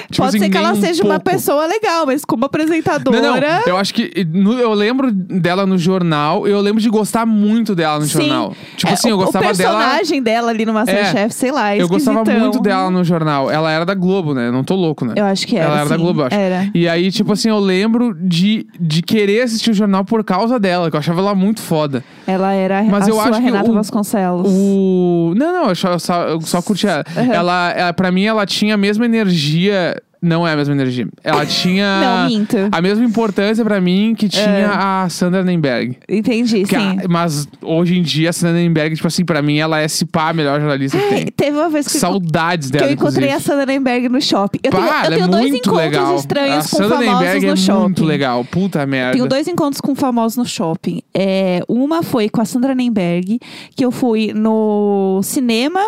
Tipo 0.09 0.17
Pode 0.17 0.29
assim, 0.29 0.39
ser 0.39 0.49
que 0.49 0.57
nem 0.57 0.63
ela 0.67 0.73
um 0.77 0.81
seja 0.81 1.03
uma 1.03 1.19
pouco. 1.19 1.31
pessoa 1.37 1.65
legal, 1.65 2.05
mas 2.05 2.23
como 2.25 2.45
apresentadora. 2.45 3.21
Não, 3.21 3.35
não, 3.39 3.61
eu 3.67 3.77
acho 3.77 3.93
que. 3.93 4.25
no- 4.31 4.59
eu 4.59 4.73
lembro 4.73 5.11
dela 5.11 5.65
no 5.65 5.77
jornal, 5.77 6.47
eu 6.47 6.59
lembro 6.61 6.81
de 6.81 6.89
gostar 6.89 7.25
muito 7.25 7.73
dela 7.73 7.99
no 7.99 8.05
Sim. 8.05 8.19
jornal. 8.19 8.53
Tipo 8.75 8.91
É, 8.91 8.93
assim, 8.93 9.09
eu 9.09 9.15
o- 9.15 9.19
gostava 9.23 9.49
O 9.49 9.53
dela. 9.57 9.77
personagem 9.79 10.21
dela 10.21 10.49
ali 10.51 10.65
no 10.65 10.73
Masterchef, 10.73 11.33
sei 11.33 11.51
lá, 11.51 11.73
é 11.73 11.81
Eu 11.81 11.87
gostava 11.87 12.19
esquisitão. 12.19 12.43
muito 12.47 12.61
dela 12.61 12.89
no 12.91 13.03
jornal. 13.03 13.49
Ela 13.49 13.71
era 13.71 13.85
da 13.85 13.93
Globo, 13.95 14.33
né? 14.33 14.47
Eu 14.47 14.51
não 14.51 14.63
tô 14.63 14.75
louco, 14.75 15.05
né? 15.05 15.13
Eu 15.15 15.25
acho 15.25 15.47
que 15.47 15.55
era, 15.55 15.65
Ela 15.67 15.79
era 15.81 15.89
da 15.89 15.95
sim. 15.95 16.01
Globo, 16.01 16.21
eu 16.21 16.25
acho. 16.25 16.35
Era. 16.35 16.69
E 16.73 16.87
aí, 16.87 17.11
tipo 17.11 17.22
assim, 17.31 17.47
eu 17.47 17.59
lembro 17.59 18.13
de, 18.13 18.67
de 18.77 19.01
querer 19.01 19.43
assistir 19.43 19.71
o 19.71 19.73
jornal 19.73 20.03
por 20.03 20.21
causa 20.23 20.59
dela, 20.59 20.89
que 20.89 20.95
eu 20.97 20.99
achava 20.99 21.21
ela 21.21 21.33
muito 21.33 21.61
foda. 21.61 22.03
Ela 22.27 22.51
era 22.53 22.83
Mas 22.83 23.05
a 23.05 23.09
eu 23.09 23.13
sua 23.15 23.23
acho 23.29 23.39
que 23.39 23.45
Renata 23.45 23.71
o- 23.71 23.73
Vasconcelos. 23.73 24.47
O. 24.51 25.33
Não, 25.37 25.53
não, 25.53 25.69
eu 25.69 25.75
só, 25.75 25.91
eu 25.93 25.99
só, 25.99 26.23
eu 26.23 26.41
só 26.41 26.61
curti 26.61 26.85
ela. 26.87 27.03
Uhum. 27.15 27.31
ela. 27.31 27.69
Ela, 27.71 27.93
pra 27.93 28.11
mim, 28.11 28.23
ela 28.25 28.45
tinha 28.45 28.73
a 28.73 28.77
mesma 28.77 29.05
energia. 29.05 29.95
Não 30.23 30.47
é 30.47 30.53
a 30.53 30.55
mesma 30.55 30.73
energia. 30.73 31.05
Ela 31.23 31.45
tinha. 31.45 31.99
Não, 32.01 32.29
minto. 32.29 32.55
A 32.71 32.81
mesma 32.81 33.03
importância 33.03 33.63
pra 33.65 33.81
mim 33.81 34.15
que 34.17 34.29
tinha 34.29 34.71
a 35.03 35.09
Sandra 35.09 35.43
Nemberg. 35.43 35.97
Entendi, 36.07 36.63
Que 36.63 36.75
a- 36.75 36.79
sim. 36.79 36.97
mas 37.09 37.47
hoje 37.61 37.97
em 37.99 38.01
dia, 38.01 38.29
a 38.29 38.33
Sandra 38.33 38.53
Nemberg, 38.61 38.95
tipo 38.95 39.07
assim, 39.07 39.25
pra 39.25 39.41
mim, 39.41 39.57
ela 39.57 39.79
é 39.81 39.87
se 39.87 40.05
pá 40.05 40.29
a 40.29 40.33
melhor 40.33 40.59
jornalista 40.61 40.97
que 40.97 41.07
tem. 41.09 41.25
Teve 41.25 41.57
uma 41.57 41.69
vez 41.69 41.87
que, 41.87 41.97
Saudades 41.97 42.71
que 42.71 42.77
dela. 42.77 42.89
eu 42.89 42.93
encontrei 42.93 43.27
inclusive. 43.27 43.51
a 43.51 43.53
Sandra 43.55 43.65
Nemberg 43.65 44.07
no 44.09 44.21
shopping. 44.21 44.59
Eu 44.63 44.71
Pá, 44.71 44.77
tenho, 44.77 44.87
eu 44.87 44.93
ela 44.93 45.09
tenho 45.09 45.23
é 45.23 45.27
dois 45.27 45.49
muito 45.51 45.67
encontros 45.67 45.85
legal. 45.91 46.15
estranhos 46.15 46.65
a 46.65 46.69
com 46.69 46.77
Sandra 46.77 46.97
famosos 46.97 47.19
Nemberg 47.21 47.45
no 47.47 47.51
é 47.51 47.55
shopping. 47.57 47.81
muito 47.81 48.05
legal. 48.05 48.45
Puta 48.45 48.85
merda. 48.85 49.11
Tenho 49.13 49.27
dois 49.27 49.47
encontros 49.47 49.81
com 49.81 49.93
famosos 49.93 50.37
no 50.37 50.45
shopping. 50.45 51.01
É, 51.13 51.61
uma 51.67 52.01
foi 52.01 52.29
com 52.29 52.39
a 52.41 52.45
Sandra 52.45 52.73
Nemberg, 52.73 53.39
que 53.75 53.83
eu 53.83 53.91
fui 53.91 54.31
no 54.33 55.19
cinema 55.23 55.81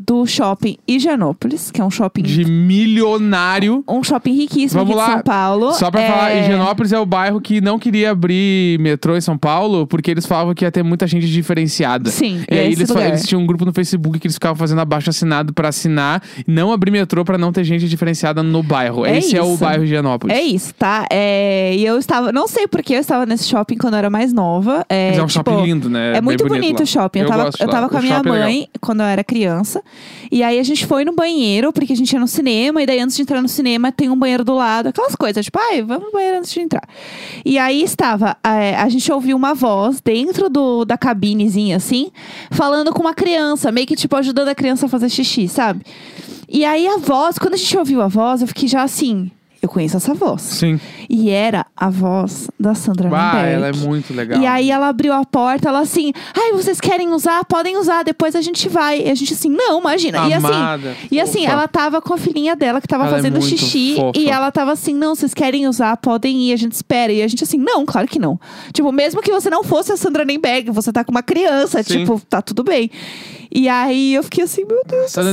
do 0.00 0.26
shopping 0.26 0.76
Higienópolis, 0.86 1.70
que 1.70 1.80
é 1.80 1.84
um 1.84 1.90
shopping 1.90 2.22
De 2.22 2.44
milionário. 2.44 3.82
um 3.88 4.02
shopping 4.02 4.32
riquíssimo 4.34 4.84
Vamos 4.84 4.96
aqui 4.96 5.04
de 5.04 5.08
lá. 5.08 5.14
São 5.16 5.22
Paulo. 5.22 5.72
Só 5.74 5.90
pra 5.90 6.02
É, 6.02 6.08
falar, 6.10 6.34
Higienópolis 6.36 6.92
é 6.92 6.98
o 6.98 7.06
bairro 7.06 7.40
que 7.40 7.60
não 7.60 7.78
queria 7.78 8.10
abrir 8.10 8.78
metrô 8.80 9.16
em 9.16 9.20
São 9.20 9.38
Paulo, 9.38 9.86
porque 9.86 10.10
eles 10.10 10.26
falavam 10.26 10.54
que 10.54 10.64
ia 10.64 10.70
ter 10.70 10.82
muita 10.82 11.06
gente 11.06 11.26
diferenciada. 11.28 12.10
Sim, 12.10 12.42
E 12.50 12.54
é 12.54 12.60
aí 12.60 12.72
eles, 12.72 12.90
eles 12.90 13.26
tinham 13.26 13.40
um 13.42 13.46
grupo 13.46 13.64
no 13.64 13.72
Facebook 13.72 14.18
que 14.18 14.26
eles 14.26 14.34
ficavam 14.36 14.56
fazendo 14.56 14.80
abaixo 14.80 15.08
assinado 15.10 15.52
pra 15.52 15.68
assinar, 15.68 16.22
não 16.46 16.72
abrir 16.72 16.90
metrô 16.90 17.24
pra 17.24 17.38
não 17.38 17.52
ter 17.52 17.64
gente 17.64 17.88
diferenciada 17.88 18.42
no 18.42 18.62
bairro. 18.62 19.06
É 19.06 19.18
Esse 19.18 19.36
é 19.36 19.42
o 19.42 19.48
isso. 19.54 19.56
bairro 19.58 19.84
Higienópolis. 19.84 20.36
É 20.36 20.42
isso, 20.42 20.74
tá? 20.74 21.06
É, 21.10 21.74
e 21.76 21.84
eu 21.84 21.98
estava. 21.98 22.32
Não 22.32 22.46
sei 22.46 22.66
porque 22.66 22.94
eu 22.94 23.00
estava 23.00 23.24
nesse 23.24 23.48
shopping 23.48 23.76
quando 23.76 23.94
eu 23.94 23.98
era 23.98 24.10
mais 24.10 24.32
nova. 24.32 24.84
É, 24.88 25.10
Mas 25.10 25.18
é 25.18 25.22
um 25.22 25.26
tipo, 25.26 25.50
shopping 25.50 25.64
lindo, 25.66 25.88
né? 25.88 26.16
É 26.16 26.20
muito 26.20 26.46
bonito, 26.46 26.78
lá. 26.80 26.84
o 26.84 26.86
shopping. 26.86 27.20
Eu, 27.20 27.26
tava, 27.28 27.44
gosto 27.44 27.60
eu 27.60 27.66
lá. 27.66 27.72
tava 27.72 27.88
com 27.88 27.96
a 27.96 28.00
O 28.00 28.02
minha 28.02 28.14
é 28.16 28.18
legal. 28.22 28.38
mãe 28.38 28.68
quando 28.80 29.00
eu 29.00 29.06
era 29.06 29.24
criança. 29.24 29.77
E 30.30 30.42
aí 30.42 30.58
a 30.58 30.62
gente 30.62 30.86
foi 30.86 31.04
no 31.04 31.14
banheiro, 31.14 31.72
porque 31.72 31.92
a 31.92 31.96
gente 31.96 32.12
ia 32.12 32.20
no 32.20 32.28
cinema. 32.28 32.82
E 32.82 32.86
daí 32.86 33.00
antes 33.00 33.16
de 33.16 33.22
entrar 33.22 33.42
no 33.42 33.48
cinema, 33.48 33.90
tem 33.92 34.08
um 34.08 34.16
banheiro 34.16 34.44
do 34.44 34.54
lado. 34.54 34.88
Aquelas 34.88 35.14
coisas, 35.14 35.44
tipo, 35.44 35.58
ai, 35.58 35.82
vamos 35.82 36.06
no 36.06 36.12
banheiro 36.12 36.38
antes 36.38 36.52
de 36.52 36.60
entrar. 36.60 36.88
E 37.44 37.58
aí 37.58 37.82
estava, 37.82 38.36
é, 38.44 38.76
a 38.76 38.88
gente 38.88 39.10
ouviu 39.12 39.36
uma 39.36 39.54
voz 39.54 40.00
dentro 40.00 40.48
do, 40.48 40.84
da 40.84 40.98
cabinezinha, 40.98 41.76
assim, 41.76 42.10
falando 42.50 42.92
com 42.92 43.00
uma 43.00 43.14
criança. 43.14 43.72
Meio 43.72 43.86
que, 43.86 43.96
tipo, 43.96 44.14
ajudando 44.16 44.48
a 44.48 44.54
criança 44.54 44.86
a 44.86 44.88
fazer 44.88 45.08
xixi, 45.08 45.48
sabe? 45.48 45.84
E 46.48 46.64
aí 46.64 46.86
a 46.86 46.96
voz, 46.96 47.38
quando 47.38 47.54
a 47.54 47.58
gente 47.58 47.76
ouviu 47.76 48.00
a 48.00 48.08
voz, 48.08 48.40
eu 48.40 48.48
fiquei 48.48 48.68
já 48.68 48.82
assim... 48.82 49.30
Eu 49.60 49.68
conheço 49.68 49.96
essa 49.96 50.14
voz. 50.14 50.40
Sim. 50.42 50.78
E 51.10 51.30
era 51.30 51.66
a 51.76 51.90
voz 51.90 52.48
da 52.60 52.74
Sandra 52.76 53.08
Ah, 53.12 53.32
Nemberg. 53.34 53.52
ela 53.54 53.66
é 53.68 53.72
muito 53.72 54.14
legal. 54.14 54.40
E 54.40 54.46
aí 54.46 54.70
ela 54.70 54.86
abriu 54.88 55.12
a 55.12 55.24
porta, 55.24 55.68
ela 55.68 55.80
assim, 55.80 56.12
ai, 56.32 56.52
vocês 56.52 56.80
querem 56.80 57.08
usar? 57.12 57.44
Podem 57.44 57.76
usar, 57.76 58.04
depois 58.04 58.36
a 58.36 58.40
gente 58.40 58.68
vai. 58.68 59.00
E 59.06 59.10
a 59.10 59.14
gente 59.16 59.32
assim, 59.34 59.48
não, 59.50 59.80
imagina. 59.80 60.28
E 60.28 60.32
Amada, 60.32 60.90
assim, 60.90 61.08
e 61.10 61.20
assim, 61.20 61.40
fofa. 61.40 61.50
ela 61.52 61.66
tava 61.68 62.00
com 62.00 62.14
a 62.14 62.18
filhinha 62.18 62.54
dela 62.54 62.80
que 62.80 62.86
tava 62.86 63.04
Ela 63.06 63.14
é 63.14 63.16
fazendo 63.16 63.40
muito 63.40 63.48
xixi. 63.48 63.96
fofa. 63.96 64.18
E 64.18 64.28
ela 64.30 64.52
tava 64.52 64.70
assim, 64.72 64.94
não, 64.94 65.14
vocês 65.16 65.34
querem 65.34 65.66
usar, 65.66 65.96
podem 65.96 66.40
ir, 66.48 66.52
a 66.52 66.56
gente 66.56 66.72
espera. 66.72 67.12
E 67.12 67.20
a 67.20 67.26
gente 67.26 67.42
assim, 67.42 67.58
não, 67.58 67.84
claro 67.84 68.06
que 68.06 68.20
não. 68.20 68.38
Tipo, 68.72 68.92
mesmo 68.92 69.20
que 69.20 69.32
você 69.32 69.50
não 69.50 69.64
fosse 69.64 69.90
a 69.90 69.96
Sandra 69.96 70.24
Nemberg, 70.24 70.70
você 70.70 70.92
tá 70.92 71.02
com 71.02 71.10
uma 71.10 71.22
criança, 71.22 71.82
Sim. 71.82 71.98
tipo, 72.00 72.20
tá 72.28 72.40
tudo 72.40 72.62
bem. 72.62 72.90
E 73.54 73.68
aí 73.68 74.14
eu 74.14 74.22
fiquei 74.22 74.44
assim, 74.44 74.64
meu 74.64 74.82
Deus 74.86 75.10
Sandra 75.10 75.32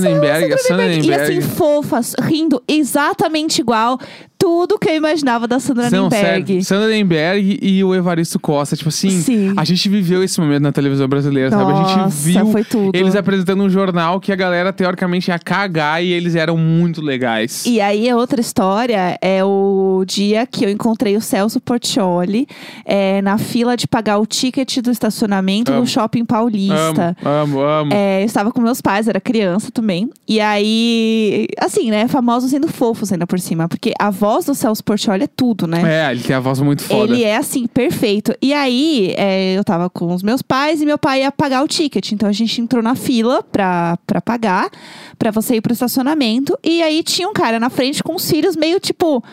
a 0.53 0.57
Sandra 0.57 0.85
E 0.85 1.13
assim, 1.13 1.33
Nemberg. 1.33 1.55
fofa, 1.55 1.99
rindo 2.23 2.63
exatamente 2.67 3.59
igual 3.59 3.99
tudo 4.45 4.77
que 4.77 4.87
eu 4.89 4.93
imaginava 4.93 5.47
da 5.47 5.59
Sandra 5.59 5.89
Não, 5.89 6.03
Nemberg. 6.03 6.47
sério. 6.47 6.63
Sandra 6.63 6.87
Nemberg 6.89 7.57
e 7.59 7.83
o 7.83 7.95
Evaristo 7.95 8.39
Costa. 8.39 8.75
Tipo 8.75 8.89
assim, 8.89 9.09
Sim. 9.09 9.53
a 9.57 9.63
gente 9.65 9.89
viveu 9.89 10.23
esse 10.23 10.39
momento 10.39 10.61
na 10.61 10.71
televisão 10.71 11.07
brasileira, 11.07 11.49
sabe? 11.49 11.71
A 11.71 11.73
Nossa, 11.73 12.09
gente 12.31 12.35
viu 12.43 12.51
foi 12.51 12.63
tudo. 12.63 12.91
eles 12.95 13.15
apresentando 13.15 13.63
um 13.63 13.69
jornal 13.71 14.19
que 14.19 14.31
a 14.31 14.35
galera 14.35 14.71
teoricamente 14.71 15.31
ia 15.31 15.39
cagar 15.39 16.03
e 16.03 16.11
eles 16.13 16.35
eram 16.35 16.55
muito 16.57 17.01
legais. 17.01 17.65
E 17.65 17.81
aí, 17.81 18.07
a 18.07 18.15
outra 18.15 18.39
história 18.39 19.17
é 19.19 19.43
o 19.43 20.03
dia 20.05 20.45
que 20.45 20.63
eu 20.63 20.69
encontrei 20.69 21.17
o 21.17 21.21
Celso 21.21 21.59
Portioli 21.59 22.47
é, 22.85 23.23
na 23.23 23.39
fila 23.39 23.75
de 23.75 23.87
pagar 23.87 24.19
o 24.19 24.27
ticket 24.27 24.77
do 24.77 24.91
estacionamento 24.91 25.71
Amo. 25.71 25.81
no 25.81 25.87
Shopping 25.87 26.23
Paulista. 26.23 27.17
Amo, 27.25 27.59
amo, 27.59 27.61
amo. 27.61 27.93
É, 27.95 28.21
eu 28.21 28.25
estava 28.27 28.51
com 28.51 28.61
meus 28.61 28.79
pais, 28.79 29.07
era 29.07 29.19
criança 29.19 29.71
também. 29.71 30.07
E 30.27 30.39
aí, 30.39 31.47
assim, 31.59 31.89
né, 31.89 32.07
famosos 32.07 32.51
sendo 32.51 32.67
fofos 32.67 33.11
ainda 33.11 33.25
por 33.25 33.39
cima. 33.39 33.67
Porque 33.67 33.91
a 33.99 34.11
voz 34.35 34.45
do 34.45 34.53
Celso 34.53 34.83
Portioli 34.83 35.23
é 35.23 35.27
tudo, 35.27 35.65
né? 35.65 35.81
É, 36.07 36.11
ele 36.11 36.21
tem 36.21 36.35
a 36.35 36.39
voz 36.39 36.59
muito 36.59 36.83
foda. 36.83 37.13
Ele 37.13 37.23
é 37.23 37.37
assim, 37.37 37.67
perfeito. 37.67 38.35
E 38.41 38.53
aí, 38.53 39.13
é, 39.17 39.53
eu 39.53 39.63
tava 39.63 39.89
com 39.89 40.13
os 40.13 40.21
meus 40.21 40.41
pais 40.41 40.81
e 40.81 40.85
meu 40.85 40.97
pai 40.97 41.21
ia 41.21 41.31
pagar 41.31 41.63
o 41.63 41.67
ticket. 41.67 42.11
Então 42.11 42.27
a 42.27 42.33
gente 42.33 42.59
entrou 42.59 42.83
na 42.83 42.95
fila 42.95 43.41
pra, 43.41 43.97
pra 44.05 44.21
pagar, 44.21 44.69
pra 45.17 45.31
você 45.31 45.55
ir 45.55 45.61
pro 45.61 45.71
estacionamento. 45.71 46.57
E 46.63 46.83
aí 46.83 47.01
tinha 47.01 47.29
um 47.29 47.33
cara 47.33 47.59
na 47.59 47.69
frente 47.69 48.03
com 48.03 48.15
os 48.15 48.29
filhos 48.29 48.55
meio 48.55 48.79
tipo. 48.79 49.23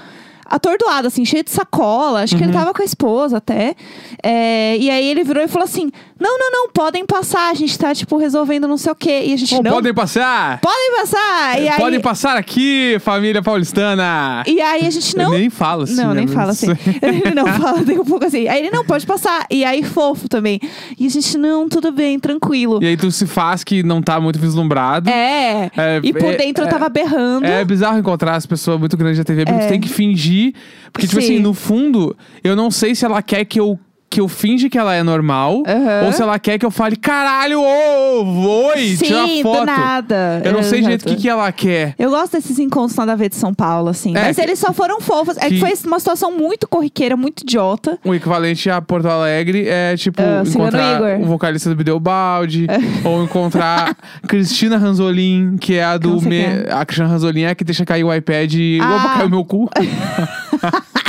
Atordoado, 0.53 1.09
assim, 1.09 1.25
cheio 1.25 1.43
de 1.43 1.51
sacola. 1.51 2.23
Acho 2.23 2.37
que 2.37 2.45
ele 2.45 2.53
tava 2.53 2.75
com 2.75 2.83
a 2.83 2.85
esposa 2.85 3.39
até. 3.39 3.75
É, 4.23 4.77
e 4.77 4.91
aí 4.91 5.09
ele 5.09 5.25
virou 5.25 5.43
e 5.43 5.49
falou 5.49 5.65
assim: 5.65 5.91
Não, 6.21 6.39
não, 6.39 6.51
não, 6.51 6.69
podem 6.71 7.07
passar. 7.07 7.51
A 7.51 7.55
gente 7.55 7.79
tá, 7.79 7.95
tipo, 7.95 8.19
resolvendo 8.19 8.69
não 8.69 8.77
sei 8.77 8.93
o 8.93 8.95
quê. 8.95 9.23
E 9.25 9.33
a 9.33 9.37
gente 9.39 9.55
Bom, 9.55 9.63
não. 9.63 9.73
podem 9.73 9.95
passar! 9.95 10.61
Podem 10.61 10.93
passar! 11.01 11.59
E 11.59 11.69
aí, 11.71 11.81
Podem 11.81 12.01
passar 12.01 12.37
aqui, 12.37 12.99
família 13.01 13.41
paulistana! 13.43 14.43
e 14.47 14.61
aí 14.61 14.87
a 14.87 14.91
gente 14.91 15.17
não. 15.17 15.33
Eu 15.33 15.39
nem 15.39 15.49
falo 15.49 15.85
assim. 15.85 15.95
Não, 15.95 16.09
né, 16.09 16.21
nem 16.21 16.27
fala 16.29 16.51
assim. 16.51 16.67
Ele 17.01 17.35
não 17.35 17.47
fala, 17.47 17.83
tem 17.83 17.99
um 17.99 18.05
pouco 18.05 18.27
assim. 18.27 18.47
Aí 18.47 18.61
ele 18.61 18.71
não 18.71 18.85
pode 18.85 19.07
passar. 19.07 19.47
E 19.51 19.65
aí, 19.65 19.83
fofo 19.83 20.29
também. 20.29 20.61
E 20.99 21.07
a 21.07 21.11
gente, 21.11 21.39
não, 21.39 21.67
tudo 21.67 21.91
bem, 21.91 22.19
tranquilo. 22.21 22.79
E 22.83 22.87
aí 22.87 22.97
tu 22.97 23.11
se 23.11 23.27
faz 23.27 23.65
que 23.65 23.83
não 23.83 24.03
tá 24.03 24.21
muito 24.21 24.39
vislumbrado. 24.39 25.09
É. 25.09 25.71
É, 25.77 26.01
e 26.03 26.13
por 26.13 26.35
é, 26.35 26.37
dentro 26.37 26.65
eu 26.65 26.69
é. 26.69 26.71
tava 26.71 26.91
berrando. 26.91 27.47
É 27.47 27.65
bizarro 27.65 27.99
encontrar 27.99 28.37
as 28.37 28.45
pessoas 28.45 28.79
muito 28.79 28.97
grandes 28.97 29.19
da 29.19 29.25
TV, 29.25 29.45
porque 29.45 29.61
É. 29.63 29.67
tu 29.67 29.71
tem 29.71 29.81
que 29.81 29.89
fingir. 29.89 30.42
Porque, 30.93 31.07
tipo 31.07 31.21
Sim. 31.21 31.35
assim, 31.35 31.39
no 31.39 31.55
fundo, 31.55 32.17
eu 32.43 32.57
não 32.57 32.71
sei 32.71 32.95
se 32.95 33.05
ela 33.05 33.23
quer 33.23 33.45
que 33.45 33.61
eu. 33.61 33.79
Que 34.13 34.21
eu 34.21 34.29
finge 34.29 34.69
que 34.69 34.77
ela 34.77 34.95
é 34.95 35.03
normal, 35.03 35.63
Aham. 35.67 36.05
ou 36.05 36.13
se 36.13 36.21
ela 36.21 36.39
quer 36.39 36.59
que 36.59 36.67
eu 36.67 36.71
fale, 36.71 36.97
caralho, 36.97 37.59
ô, 37.63 38.67
oi, 38.67 38.95
tira 38.99 39.25
Sim, 39.27 39.43
foto. 39.43 39.61
do 39.61 39.65
nada. 39.65 40.43
Eu 40.45 40.53
não 40.53 40.63
sei 40.63 40.83
direito 40.83 41.05
o 41.05 41.09
que, 41.09 41.17
que 41.17 41.29
ela 41.31 41.51
quer. 41.51 41.95
Eu 41.99 42.11
gosto 42.11 42.33
desses 42.33 42.59
encontros 42.59 42.95
nada 42.95 43.13
a 43.13 43.17
ver 43.17 43.31
de 43.31 43.37
São 43.37 43.55
Paulo, 43.55 43.89
assim. 43.89 44.15
É, 44.15 44.25
Mas 44.25 44.37
que- 44.37 44.43
eles 44.43 44.59
só 44.59 44.71
foram 44.75 45.01
fofos. 45.01 45.39
É 45.39 45.49
que 45.49 45.55
que- 45.55 45.61
foi 45.61 45.73
uma 45.87 45.99
situação 45.99 46.31
muito 46.31 46.69
corriqueira, 46.69 47.17
muito 47.17 47.41
idiota. 47.41 47.99
O 48.05 48.15
equivalente 48.15 48.69
a 48.69 48.83
Porto 48.83 49.07
Alegre 49.07 49.67
é 49.67 49.97
tipo 49.97 50.21
Cigano 50.21 50.47
encontrar 50.47 51.01
o 51.19 51.25
vocalista 51.25 51.71
do 51.71 51.75
Bideu 51.77 51.99
Balde, 51.99 52.67
ou 53.05 53.25
encontrar 53.25 53.97
Cristina 54.29 54.77
Ranzolin, 54.77 55.57
que 55.59 55.77
é 55.77 55.85
a 55.85 55.97
do 55.97 56.21
me... 56.21 56.37
é. 56.43 56.67
a 56.71 56.85
Cristina 56.85 57.09
Ranzolin 57.09 57.45
é 57.45 57.49
a 57.49 57.55
que 57.55 57.65
deixa 57.65 57.87
cair 57.87 58.05
o 58.05 58.15
iPad 58.15 58.53
e 58.53 58.79
Ah. 58.83 58.95
opa, 58.97 59.15
caiu 59.15 59.31
meu 59.31 59.43
cu. 59.43 59.71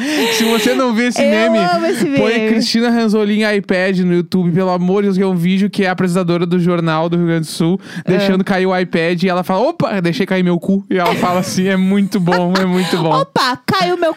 Se 0.36 0.44
você 0.44 0.74
não 0.74 0.94
vê 0.94 1.08
esse 1.08 1.22
Eu 1.22 1.30
meme, 1.30 1.58
amo 1.58 1.86
esse 1.86 2.04
põe 2.06 2.32
meme. 2.38 2.48
Cristina 2.50 2.90
Ranzolin 2.90 3.42
iPad 3.56 3.98
no 4.00 4.14
YouTube, 4.14 4.50
pelo 4.52 4.70
amor 4.70 5.02
de 5.02 5.08
Deus, 5.08 5.16
que 5.18 5.22
é 5.22 5.26
um 5.26 5.36
vídeo 5.36 5.68
que 5.70 5.84
é 5.84 5.88
a 5.88 5.92
apresentadora 5.92 6.46
do 6.46 6.58
Jornal 6.58 7.08
do 7.08 7.16
Rio 7.16 7.26
Grande 7.26 7.46
do 7.46 7.50
Sul, 7.52 7.80
É. 8.04 8.16
deixando 8.16 8.42
cair 8.44 8.66
o 8.66 8.76
iPad 8.76 9.22
e 9.22 9.28
ela 9.28 9.42
fala, 9.42 9.60
opa, 9.68 10.00
deixei 10.00 10.24
cair 10.26 10.42
meu 10.42 10.58
cu. 10.58 10.84
E 10.90 10.98
ela 10.98 11.14
fala 11.16 11.40
assim, 11.40 11.66
é 11.68 11.76
muito 11.76 12.18
bom, 12.20 12.52
é 12.60 12.64
muito 12.64 12.96
bom. 12.98 13.14
Opa, 13.20 13.60
caiu 13.66 13.96
meu 13.98 14.14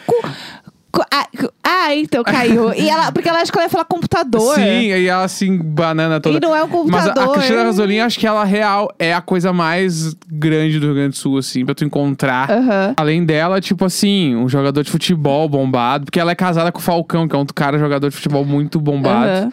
Ah, 1.10 1.26
cu- 1.36 1.52
ah, 1.74 1.94
então 1.94 2.22
caiu. 2.22 2.72
E 2.74 2.88
ela, 2.88 3.10
porque 3.10 3.28
ela 3.28 3.40
acha 3.40 3.50
que 3.50 3.58
ela 3.58 3.66
ia 3.66 3.70
falar 3.70 3.84
computador. 3.84 4.54
Sim, 4.54 4.62
e 4.62 5.06
ela 5.06 5.24
assim, 5.24 5.56
banana 5.56 6.20
toda. 6.20 6.36
E 6.36 6.40
não 6.40 6.54
é 6.54 6.62
um 6.62 6.68
Mas 6.86 7.06
a, 7.06 7.08
computador. 7.08 7.22
a 7.22 7.32
Cristina 7.32 7.62
Ranzolin, 7.64 7.98
acho 8.00 8.18
que 8.18 8.26
ela 8.26 8.44
real 8.44 8.94
é 8.98 9.12
a 9.12 9.20
coisa 9.20 9.52
mais 9.52 10.14
grande 10.30 10.78
do 10.78 10.86
Rio 10.86 10.94
Grande 10.94 11.10
do 11.10 11.16
Sul, 11.16 11.38
assim, 11.38 11.64
pra 11.64 11.74
tu 11.74 11.84
encontrar. 11.84 12.50
Aham. 12.50 12.94
Além 12.96 13.24
dela, 13.24 13.60
tipo 13.60 13.84
assim, 13.84 14.36
um 14.36 14.48
jogador 14.48 14.82
de 14.82 14.90
futebol 14.90 15.48
bombado, 15.48 16.04
porque 16.04 16.20
ela 16.20 16.32
é 16.32 16.34
casada 16.34 16.70
com 16.70 16.78
o 16.78 16.82
Falcão, 16.82 17.26
que 17.26 17.34
é 17.34 17.38
um 17.38 17.46
cara 17.46 17.78
jogador 17.78 18.08
de 18.08 18.14
futebol 18.14 18.44
muito 18.44 18.80
bombado. 18.80 19.52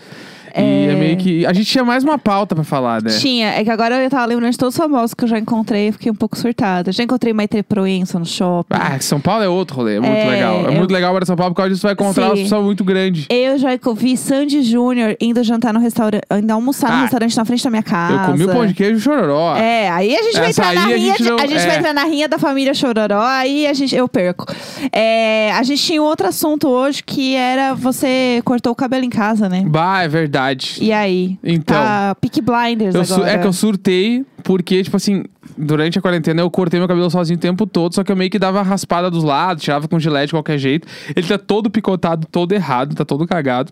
Aham. 0.55 0.65
E 0.65 0.87
é... 0.87 0.91
É. 0.91 0.95
meio 0.95 1.17
que. 1.17 1.45
A 1.45 1.53
gente 1.53 1.65
tinha 1.67 1.83
mais 1.83 2.03
uma 2.03 2.17
pauta 2.17 2.53
pra 2.55 2.63
falar, 2.63 3.01
né? 3.01 3.11
Tinha, 3.11 3.47
é 3.49 3.63
que 3.63 3.69
agora 3.69 3.95
eu 4.03 4.09
tava 4.09 4.25
lembrando 4.25 4.51
de 4.51 4.57
todos 4.57 4.75
os 4.75 4.77
famosos 4.77 5.13
que 5.13 5.23
eu 5.23 5.27
já 5.27 5.37
encontrei 5.39 5.87
e 5.89 5.91
fiquei 5.91 6.11
um 6.11 6.15
pouco 6.15 6.37
surtada. 6.37 6.91
Já 6.91 7.03
encontrei 7.03 7.33
Maitre 7.33 7.63
Proença 7.63 8.19
no 8.19 8.25
shopping. 8.25 8.75
Ah, 8.77 8.99
São 8.99 9.19
Paulo 9.19 9.43
é 9.43 9.49
outro 9.49 9.77
rolê, 9.77 9.95
é 9.97 9.99
muito 9.99 10.11
É, 10.13 10.29
legal. 10.29 10.55
É 10.55 10.67
eu- 10.67 10.71
muito 10.73 10.91
legal 10.91 11.13
para 11.15 11.25
São 11.25 11.35
Paulo, 11.35 11.53
porque 11.53 11.67
hoje 11.67 11.79
você 11.79 11.87
vai 11.87 11.93
encontrar 11.93 12.23
Sim. 12.23 12.29
uma 12.29 12.35
pessoa 12.37 12.61
muito 12.61 12.83
grande. 12.83 13.25
Eu 13.29 13.57
já 13.57 13.69
vi 13.95 14.17
Sandy 14.17 14.61
Júnior 14.63 15.15
indo 15.19 15.43
jantar 15.43 15.73
no 15.73 15.79
restaurante, 15.79 16.23
indo 16.31 16.51
almoçar 16.51 16.89
no 16.91 16.97
Ah, 16.97 17.01
restaurante 17.03 17.37
na 17.37 17.45
frente 17.45 17.63
da 17.63 17.69
minha 17.69 17.83
casa. 17.83 18.13
Eu 18.13 18.25
comi 18.31 18.43
o 18.45 18.49
pão 18.49 18.65
de 18.67 18.73
queijo 18.73 18.99
chororó. 18.99 19.55
É, 19.55 19.89
aí 19.89 20.15
a 20.15 20.21
gente 20.23 20.37
vai 20.39 20.49
Essa 20.49 20.61
entrar 20.61 20.73
na 20.75 20.81
a 20.81 20.85
rinha. 20.87 20.97
gente 21.17 21.23
não- 21.23 21.35
a 21.37 21.47
gente 21.47 21.59
é. 21.61 21.67
vai 21.67 21.77
entrar 21.77 21.93
na 21.93 22.03
rinha 22.03 22.27
da 22.27 22.37
família 22.37 22.73
Chororó, 22.73 23.21
aí 23.21 23.67
a 23.67 23.73
gente, 23.73 23.95
eu 23.95 24.07
perco. 24.07 24.45
É, 24.91 25.51
a 25.53 25.63
gente 25.63 25.81
tinha 25.81 26.01
um 26.01 26.05
outro 26.05 26.27
assunto 26.27 26.67
hoje 26.67 27.03
que 27.03 27.35
era 27.35 27.73
você 27.73 28.41
cortou 28.45 28.71
o 28.71 28.75
cabelo 28.75 29.03
em 29.05 29.09
casa, 29.09 29.47
né? 29.49 29.63
Bah, 29.65 30.03
é 30.03 30.07
verdade. 30.07 30.40
E 30.81 30.91
aí? 30.91 31.37
Então. 31.43 31.75
Tá 31.75 32.15
Peak 32.19 32.41
Blinders 32.41 32.95
Eu 32.95 33.01
agora. 33.01 33.31
é 33.31 33.37
que 33.37 33.47
eu 33.47 33.53
surtei, 33.53 34.25
porque, 34.43 34.83
tipo 34.83 34.95
assim, 34.97 35.23
durante 35.57 35.99
a 35.99 36.01
quarentena 36.01 36.41
eu 36.41 36.49
cortei 36.49 36.79
meu 36.79 36.87
cabelo 36.87 37.09
sozinho 37.09 37.37
o 37.37 37.41
tempo 37.41 37.65
todo, 37.67 37.93
só 37.93 38.03
que 38.03 38.11
eu 38.11 38.15
meio 38.15 38.29
que 38.29 38.39
dava 38.39 38.61
raspada 38.61 39.09
dos 39.11 39.23
lados, 39.23 39.63
tirava 39.63 39.87
com 39.87 39.99
gilete 39.99 40.27
de 40.27 40.33
qualquer 40.33 40.57
jeito. 40.57 40.87
Ele 41.15 41.27
tá 41.27 41.37
todo 41.37 41.69
picotado, 41.69 42.27
todo 42.31 42.51
errado, 42.53 42.95
tá 42.95 43.05
todo 43.05 43.25
cagado. 43.27 43.71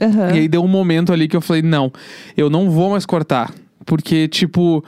Aham. 0.00 0.30
E 0.34 0.38
aí 0.40 0.48
deu 0.48 0.62
um 0.64 0.68
momento 0.68 1.12
ali 1.12 1.28
que 1.28 1.36
eu 1.36 1.40
falei, 1.40 1.62
não, 1.62 1.92
eu 2.36 2.48
não 2.48 2.70
vou 2.70 2.90
mais 2.90 3.04
cortar. 3.04 3.52
Porque, 3.84 4.28
tipo, 4.28 4.82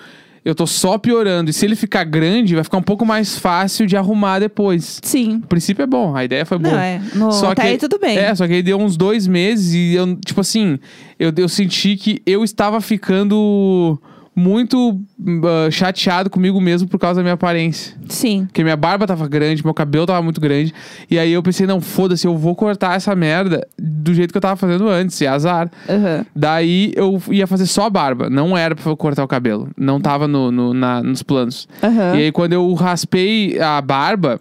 eu 0.44 0.54
tô 0.54 0.66
só 0.66 0.96
piorando. 0.96 1.50
E 1.50 1.52
se 1.52 1.64
ele 1.66 1.76
ficar 1.76 2.04
grande, 2.04 2.54
vai 2.54 2.64
ficar 2.64 2.78
um 2.78 2.82
pouco 2.82 3.04
mais 3.04 3.36
fácil 3.38 3.86
de 3.86 3.96
arrumar 3.96 4.38
depois. 4.38 5.00
Sim. 5.02 5.36
O 5.36 5.46
princípio 5.46 5.82
é 5.82 5.86
bom, 5.86 6.16
a 6.16 6.24
ideia 6.24 6.46
foi 6.46 6.58
Não, 6.58 6.70
boa. 6.70 6.82
é. 6.82 7.00
No, 7.14 7.30
Só 7.30 7.50
até 7.52 7.62
que- 7.62 7.68
aí 7.68 7.78
tudo 7.78 7.98
bem. 7.98 8.16
É, 8.16 8.34
só 8.34 8.46
que 8.46 8.54
aí 8.54 8.62
deu 8.62 8.78
uns 8.78 8.96
dois 8.96 9.26
meses 9.26 9.74
e 9.74 9.94
eu, 9.94 10.16
tipo 10.16 10.40
assim, 10.40 10.78
eu, 11.22 11.32
eu 11.36 11.48
senti 11.48 11.96
que 11.96 12.22
eu 12.26 12.42
estava 12.44 12.80
ficando 12.80 13.98
muito 14.34 14.98
ah, 15.44 15.70
chateado 15.70 16.30
comigo 16.30 16.58
mesmo 16.58 16.88
por 16.88 16.98
causa 16.98 17.20
da 17.20 17.22
minha 17.22 17.34
aparência. 17.34 17.94
Sim. 18.08 18.46
Porque 18.46 18.62
minha 18.64 18.76
barba 18.76 19.06
tava 19.06 19.28
grande, 19.28 19.62
meu 19.62 19.74
cabelo 19.74 20.06
tava 20.06 20.22
muito 20.22 20.40
grande. 20.40 20.72
E 21.10 21.18
aí 21.18 21.30
eu 21.32 21.42
pensei, 21.42 21.66
não, 21.66 21.80
foda-se, 21.82 22.26
eu 22.26 22.36
vou 22.36 22.54
cortar 22.54 22.96
essa 22.96 23.14
merda 23.14 23.66
do 23.78 24.14
jeito 24.14 24.32
que 24.32 24.36
eu 24.38 24.40
tava 24.42 24.56
fazendo 24.56 24.88
antes, 24.88 25.20
e 25.20 25.26
azar. 25.26 25.70
Aham. 25.88 26.24
Daí 26.34 26.92
eu 26.96 27.20
ia 27.30 27.46
fazer 27.46 27.66
só 27.66 27.84
a 27.86 27.90
barba, 27.90 28.30
não 28.30 28.56
era 28.56 28.74
pra 28.74 28.90
eu 28.90 28.96
cortar 28.96 29.22
o 29.22 29.28
cabelo. 29.28 29.68
Não 29.76 30.00
tava 30.00 30.26
no, 30.26 30.50
no- 30.50 30.72
na- 30.72 31.02
nos 31.02 31.22
planos. 31.22 31.68
Aham. 31.82 32.14
E 32.16 32.22
aí, 32.24 32.32
quando 32.32 32.54
eu 32.54 32.72
raspei 32.72 33.60
a 33.60 33.80
barba, 33.82 34.40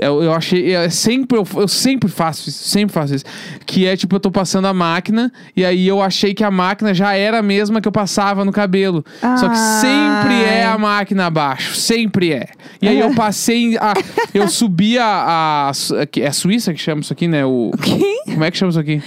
eu, 0.00 0.22
eu 0.22 0.32
achei. 0.32 0.74
Eu 0.76 0.90
sempre, 0.90 1.38
eu, 1.38 1.46
eu 1.56 1.68
sempre 1.68 2.08
faço 2.10 2.48
isso, 2.48 2.64
sempre 2.68 2.92
faço 2.92 3.14
isso. 3.14 3.24
Que 3.66 3.86
é 3.86 3.96
tipo, 3.96 4.16
eu 4.16 4.20
tô 4.20 4.30
passando 4.30 4.66
a 4.66 4.74
máquina, 4.74 5.32
e 5.56 5.64
aí 5.64 5.86
eu 5.86 6.00
achei 6.02 6.34
que 6.34 6.42
a 6.44 6.50
máquina 6.50 6.92
já 6.94 7.14
era 7.14 7.38
a 7.38 7.42
mesma 7.42 7.80
que 7.80 7.88
eu 7.88 7.92
passava 7.92 8.44
no 8.44 8.52
cabelo. 8.52 9.04
Só 9.38 9.48
que 9.48 9.56
sempre 9.58 10.34
é 10.42 10.64
a 10.66 10.76
máquina 10.78 11.26
abaixo, 11.26 11.74
sempre 11.76 12.32
é. 12.32 12.46
E 12.80 12.88
aí 12.88 12.98
eu 12.98 13.12
passei. 13.14 13.76
A, 13.78 13.94
eu 14.34 14.48
subi 14.48 14.98
a. 14.98 15.68
a, 15.68 15.74
Su- 15.74 15.94
é 15.96 16.26
a 16.26 16.32
Suíça 16.32 16.72
que 16.74 16.80
chama 16.80 17.00
isso 17.00 17.12
aqui, 17.12 17.28
né? 17.28 17.44
O, 17.44 17.70
Quem? 17.82 18.22
como 18.24 18.44
é 18.44 18.50
que 18.50 18.56
chama 18.58 18.70
isso 18.70 18.80
aqui? 18.80 19.02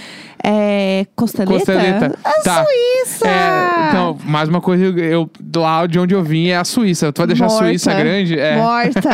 É. 0.45 1.05
Costeleta? 1.15 1.53
Costeleta. 1.53 2.19
A 2.23 2.31
Tá. 2.43 2.65
Suíça! 2.65 3.27
É, 3.27 3.87
então, 3.89 4.17
mais 4.25 4.49
uma 4.49 4.59
coisa, 4.59 4.83
eu, 4.83 5.29
lá 5.55 5.85
de 5.87 5.97
onde 5.97 6.13
eu 6.13 6.21
vim 6.21 6.47
é 6.49 6.57
a 6.57 6.65
Suíça. 6.65 7.11
Tu 7.13 7.19
vai 7.19 7.27
deixar 7.27 7.45
Morta. 7.47 7.63
a 7.63 7.67
Suíça 7.67 7.93
grande? 7.93 8.37
É. 8.37 8.57
Morta. 8.57 9.09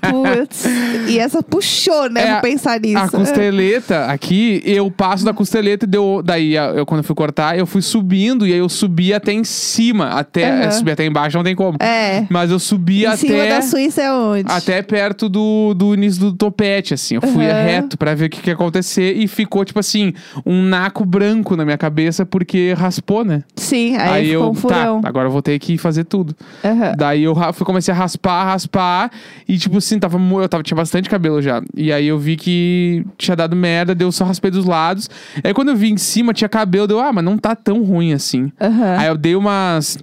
Putz. 0.10 0.64
E 1.08 1.18
essa 1.18 1.42
puxou, 1.42 2.08
né? 2.08 2.22
É, 2.28 2.32
Vou 2.32 2.40
pensar 2.40 2.80
nisso. 2.80 2.96
A 2.98 3.08
costeleta 3.08 4.06
aqui, 4.06 4.62
eu 4.64 4.90
passo 4.90 5.24
da 5.24 5.34
costeleta 5.34 5.84
e 5.84 5.88
deu. 5.88 6.22
Daí, 6.24 6.54
eu, 6.56 6.86
quando 6.86 7.00
eu 7.00 7.04
fui 7.04 7.14
cortar, 7.14 7.58
eu 7.58 7.66
fui 7.66 7.82
subindo 7.82 8.46
e 8.46 8.52
aí 8.52 8.58
eu 8.58 8.68
subi 8.68 9.12
até 9.12 9.32
em 9.32 9.44
cima. 9.44 10.08
Até. 10.10 10.70
Subir 10.70 10.92
até 10.92 11.04
embaixo 11.04 11.36
não 11.36 11.44
tem 11.44 11.54
como. 11.54 11.76
É. 11.80 12.24
Mas 12.30 12.50
eu 12.50 12.58
subi 12.58 13.04
Em 13.04 13.16
cima 13.16 13.34
até. 13.42 13.48
da 13.56 13.62
Suíça 13.62 14.00
é 14.02 14.12
onde? 14.12 14.50
Até 14.50 14.80
perto 14.80 15.28
do, 15.28 15.74
do 15.74 15.92
início 15.94 16.20
do 16.20 16.32
topete, 16.32 16.94
assim. 16.94 17.16
Eu 17.16 17.22
fui 17.22 17.44
Aham. 17.46 17.64
reto 17.64 17.98
pra 17.98 18.14
ver 18.14 18.26
o 18.26 18.30
que, 18.30 18.40
que 18.40 18.48
ia 18.50 18.54
acontecer 18.54 19.12
e 19.16 19.28
ficou, 19.28 19.64
tipo 19.64 19.78
assim, 19.80 20.12
um 20.46 20.53
naco 20.62 21.04
branco 21.04 21.56
na 21.56 21.64
minha 21.64 21.78
cabeça 21.78 22.24
porque 22.26 22.74
raspou, 22.76 23.24
né? 23.24 23.42
Sim, 23.56 23.96
aí, 23.96 24.28
ficou 24.28 24.44
eu. 24.44 24.50
um 24.50 24.54
furão. 24.54 25.00
Tá, 25.00 25.08
agora 25.08 25.28
eu 25.28 25.32
vou 25.32 25.42
ter 25.42 25.58
que 25.58 25.78
fazer 25.78 26.04
tudo. 26.04 26.34
Aham. 26.64 26.94
Daí 26.96 27.22
eu 27.22 27.34
fui, 27.52 27.66
comecei 27.66 27.92
a 27.92 27.96
raspar, 27.96 28.44
raspar. 28.44 29.10
E, 29.48 29.56
tipo 29.58 29.78
assim, 29.78 29.98
tava, 29.98 30.18
eu 30.18 30.48
tava, 30.48 30.62
tinha 30.62 30.76
bastante 30.76 31.08
cabelo 31.08 31.40
já. 31.40 31.62
E 31.76 31.92
aí 31.92 32.06
eu 32.06 32.18
vi 32.18 32.36
que 32.36 33.04
tinha 33.16 33.36
dado 33.36 33.54
merda, 33.54 33.94
deu 33.94 34.10
só 34.12 34.24
raspei 34.24 34.50
dos 34.50 34.64
lados. 34.64 35.08
Aí 35.42 35.54
quando 35.54 35.68
eu 35.68 35.76
vi 35.76 35.90
em 35.90 35.96
cima, 35.96 36.32
tinha 36.32 36.48
cabelo, 36.48 36.86
deu, 36.86 37.00
ah, 37.00 37.12
mas 37.12 37.24
não 37.24 37.38
tá 37.38 37.54
tão 37.54 37.82
ruim 37.82 38.12
assim. 38.12 38.52
Aham. 38.60 38.96
Aí 38.98 39.08
eu 39.08 39.16
dei 39.16 39.36
umas. 39.36 39.98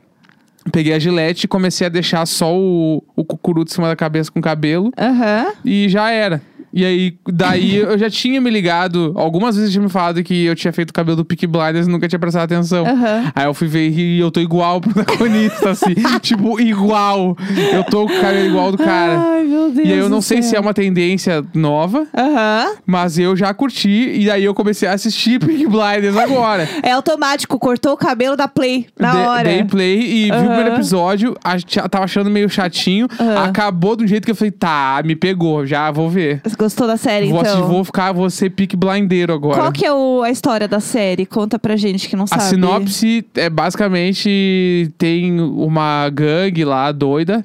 Peguei 0.72 0.94
a 0.94 1.00
gilete 1.00 1.46
e 1.46 1.48
comecei 1.48 1.88
a 1.88 1.90
deixar 1.90 2.24
só 2.28 2.56
o, 2.56 3.04
o 3.16 3.26
cucuruto 3.26 3.72
em 3.72 3.74
cima 3.74 3.88
da 3.88 3.96
cabeça 3.96 4.32
com 4.32 4.40
cabelo. 4.40 4.92
Aham. 4.96 5.54
E 5.66 5.90
já 5.90 6.12
era. 6.12 6.40
E 6.74 6.86
aí, 6.86 7.14
daí 7.28 7.76
eu 7.84 7.98
já 7.98 8.10
tinha 8.10 8.40
me 8.42 8.50
ligado. 8.50 9.14
Algumas 9.16 9.56
vezes 9.56 9.72
tinha 9.72 9.82
me 9.84 9.90
falado 9.90 10.24
que 10.24 10.46
eu 10.46 10.56
tinha 10.56 10.72
feito 10.72 10.92
o 10.92 10.94
cabelo 10.94 11.18
do 11.18 11.26
Peaky 11.26 11.48
Blinders 11.48 11.88
e 11.88 11.90
nunca 11.90 12.08
tinha 12.08 12.20
prestado 12.20 12.44
atenção. 12.44 12.86
Aham. 12.86 13.32
Aí 13.36 13.46
eu 13.46 13.54
fui 13.54 13.68
ver 13.68 13.90
e 13.90 14.20
eu 14.20 14.32
tô 14.32 14.40
igual 14.40 14.76
ao 14.76 14.82
protagonista, 14.82 15.72
assim. 15.72 15.94
tipo, 16.22 16.60
igual. 16.60 17.36
Eu 17.74 17.84
tô 17.84 18.06
com 18.08 18.14
o 18.14 18.22
cabelo 18.22 18.46
igual 18.48 18.72
do 18.72 18.78
cara. 18.78 19.20
Ai, 19.20 19.44
meu 19.44 19.72
Deus. 19.72 19.88
E 19.88 19.92
aí 19.92 19.98
eu 20.00 20.10
não 20.10 20.18
do 20.20 20.24
sei 20.24 20.42
se 20.42 20.50
é 20.50 20.52
céu. 20.52 20.62
uma 20.62 20.74
tendência 20.74 21.44
nova, 21.54 22.08
Aham. 22.18 22.74
mas 22.86 23.18
eu 23.20 23.36
já 23.36 23.54
curti. 23.54 23.90
E 23.90 24.30
aí 24.32 24.44
eu 24.44 24.54
comecei 24.54 24.88
a 24.88 24.94
assistir 24.94 25.40
Peaky 25.40 25.68
Blinders 25.68 26.16
agora. 26.18 26.68
É 26.84 26.92
automático, 26.92 27.58
cortou 27.60 27.94
o 27.94 27.98
cabelo 27.98 28.36
da 28.36 28.48
Play 28.48 28.88
na 29.00 29.12
De- 29.12 29.18
hora. 29.18 29.44
Dei 29.50 29.64
play 29.64 30.00
e 30.02 30.24
vi 30.26 30.32
o 30.32 30.40
primeiro 30.46 30.74
episódio, 30.74 31.36
ach- 31.44 31.64
tava 31.90 32.06
achando 32.06 32.30
meio 32.30 32.50
chatinho. 32.50 33.08
Acabou 33.44 33.96
um 34.02 34.08
jeito 34.08 34.26
que 34.26 34.32
eu 34.32 34.36
falei, 34.36 34.52
tá, 34.52 35.02
me 35.06 35.16
pegou, 35.16 35.66
já 35.66 35.92
vou 35.92 36.10
ver. 36.10 36.42
Gostou 36.62 36.86
da 36.86 36.96
série, 36.96 37.28
Vou, 37.30 37.40
então? 37.40 37.54
assistir, 37.54 37.68
vou 37.72 37.84
ficar, 37.84 38.12
vou 38.12 38.30
ser 38.30 38.52
pique 38.52 38.76
blindeiro 38.76 39.34
agora. 39.34 39.60
Qual 39.62 39.72
que 39.72 39.84
é 39.84 39.92
o- 39.92 40.22
a 40.22 40.30
história 40.30 40.68
da 40.68 40.80
série? 40.80 41.26
Conta 41.26 41.58
pra 41.58 41.76
gente 41.76 42.08
que 42.08 42.16
não 42.16 42.26
A 42.26 42.28
sabe. 42.28 42.44
sinopse 42.44 43.26
é 43.36 43.50
basicamente 43.50 44.92
tem 44.98 45.40
uma 45.42 46.08
gangue 46.10 46.64
lá 46.64 46.92
doida, 46.92 47.44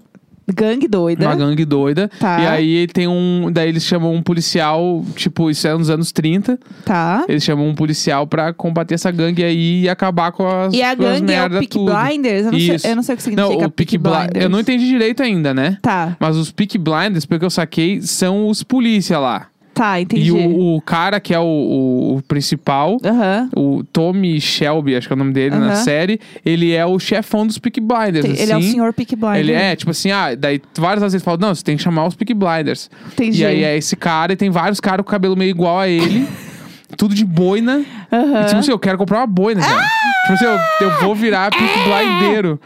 Gangue 0.55 0.87
doida. 0.87 1.27
uma 1.27 1.35
gangue 1.35 1.65
doida. 1.65 2.11
Tá. 2.21 2.41
E 2.41 2.47
aí 2.47 2.87
tem 2.87 3.09
um, 3.09 3.51
daí 3.51 3.69
eles 3.69 3.85
chamam 3.85 4.15
um 4.15 4.23
policial, 4.23 5.05
tipo, 5.17 5.51
isso 5.51 5.67
é 5.67 5.77
nos 5.77 5.91
anos 5.91 6.13
30. 6.13 6.59
Tá. 6.85 7.25
Eles 7.29 7.43
chamam 7.43 7.69
um 7.69 7.75
policial 7.75 8.27
pra 8.27 8.53
combater 8.53 8.95
essa 8.95 9.11
gangue 9.11 9.43
aí 9.43 9.83
e 9.83 9.89
acabar 9.89 10.31
com 10.33 10.47
as 10.47 10.73
E 10.73 10.83
a 10.83 10.95
gangue 10.95 11.33
é 11.33 11.45
o 11.47 11.51
Peak 11.51 11.69
tudo. 11.69 11.93
Blinders? 11.93 12.47
Eu 12.47 12.53
não, 12.53 12.59
sei, 12.59 12.75
Isso. 12.77 12.87
eu 12.87 12.97
não 12.97 13.03
sei 13.03 13.15
o 13.15 13.17
que 13.17 13.23
significa 13.23 13.59
Não, 13.61 13.67
o 13.67 13.71
Peak 13.71 13.99
Blinders. 13.99 14.45
Eu 14.45 14.49
não 14.49 14.61
entendi 14.61 14.87
direito 14.87 15.23
ainda, 15.23 15.53
né? 15.53 15.79
Tá, 15.83 16.17
Mas 16.21 16.37
os 16.37 16.53
Peak 16.53 16.79
Blinders, 16.79 17.27
pelo 17.27 17.41
que 17.41 17.47
eu 17.47 17.51
saquei, 17.51 18.01
são 18.03 18.49
os 18.49 18.63
polícia 18.63 19.19
lá. 19.19 19.49
Tá, 19.77 20.01
entendi. 20.01 20.29
E 20.29 20.33
o, 20.33 20.77
o 20.77 20.81
cara 20.81 21.21
que 21.21 21.33
é 21.35 21.39
o, 21.39 21.43
o- 21.45 22.17
o 22.17 22.23
principal, 22.23 22.97
Aham. 23.05 23.49
o 23.55 23.85
Tommy 23.93 24.41
Shelby, 24.41 24.97
acho 24.97 25.07
que 25.07 25.13
é 25.13 25.17
o 25.17 25.19
nome 25.19 25.33
dele 25.33 25.55
na 25.57 25.67
Aham. 25.67 25.75
série, 25.77 26.19
ele 26.45 26.73
é 26.73 26.85
o 26.87 26.99
chefão 26.99 27.47
dos 27.47 27.59
Peak 27.59 27.81
Blinders. 27.81 28.25
Ele 28.25 28.51
é 28.51 28.55
o 28.55 28.59
assim. 28.59 28.71
senhor 28.73 28.93
Peak 28.93 29.15
Blinders. 29.15 29.39
Ele 29.41 29.53
é, 29.53 29.77
tipo 29.77 29.91
assim, 29.91 30.11
ah, 30.11 30.35
daí 30.35 30.61
várias 30.79 31.03
vezes 31.03 31.15
ele 31.15 31.23
fala, 31.25 31.37
não, 31.39 31.55
você 31.55 31.63
tem 31.63 31.77
que 31.77 31.83
chamar 31.83 32.07
os 32.07 32.15
Peak 32.17 32.33
Blinders. 32.35 32.91
Entendi. 33.13 33.43
E 33.43 33.45
aí 33.47 33.63
é 33.63 33.77
esse 33.77 33.95
cara, 33.95 34.33
e 34.33 34.37
tem 34.37 34.49
vários 34.51 34.81
caras 34.81 35.05
com 35.05 35.11
cabelo 35.11 35.37
meio 35.37 35.51
igual 35.51 35.79
a 35.79 35.87
ele. 35.89 36.27
Tudo 36.97 37.15
de 37.15 37.25
boina. 37.25 37.79
E 38.13 38.45
tipo 38.47 38.61
assim, 38.61 38.71
eu 38.71 38.79
quero 38.79 38.97
comprar 38.97 39.19
uma 39.19 39.27
boina, 39.27 39.61
cara. 39.61 39.85
Tipo 40.23 40.33
assim, 40.35 40.45
eu, 40.45 40.87
eu 40.89 41.01
vou 41.01 41.15
virar 41.15 41.51
Peak 41.51 41.73
Blindeiro. 41.85 42.61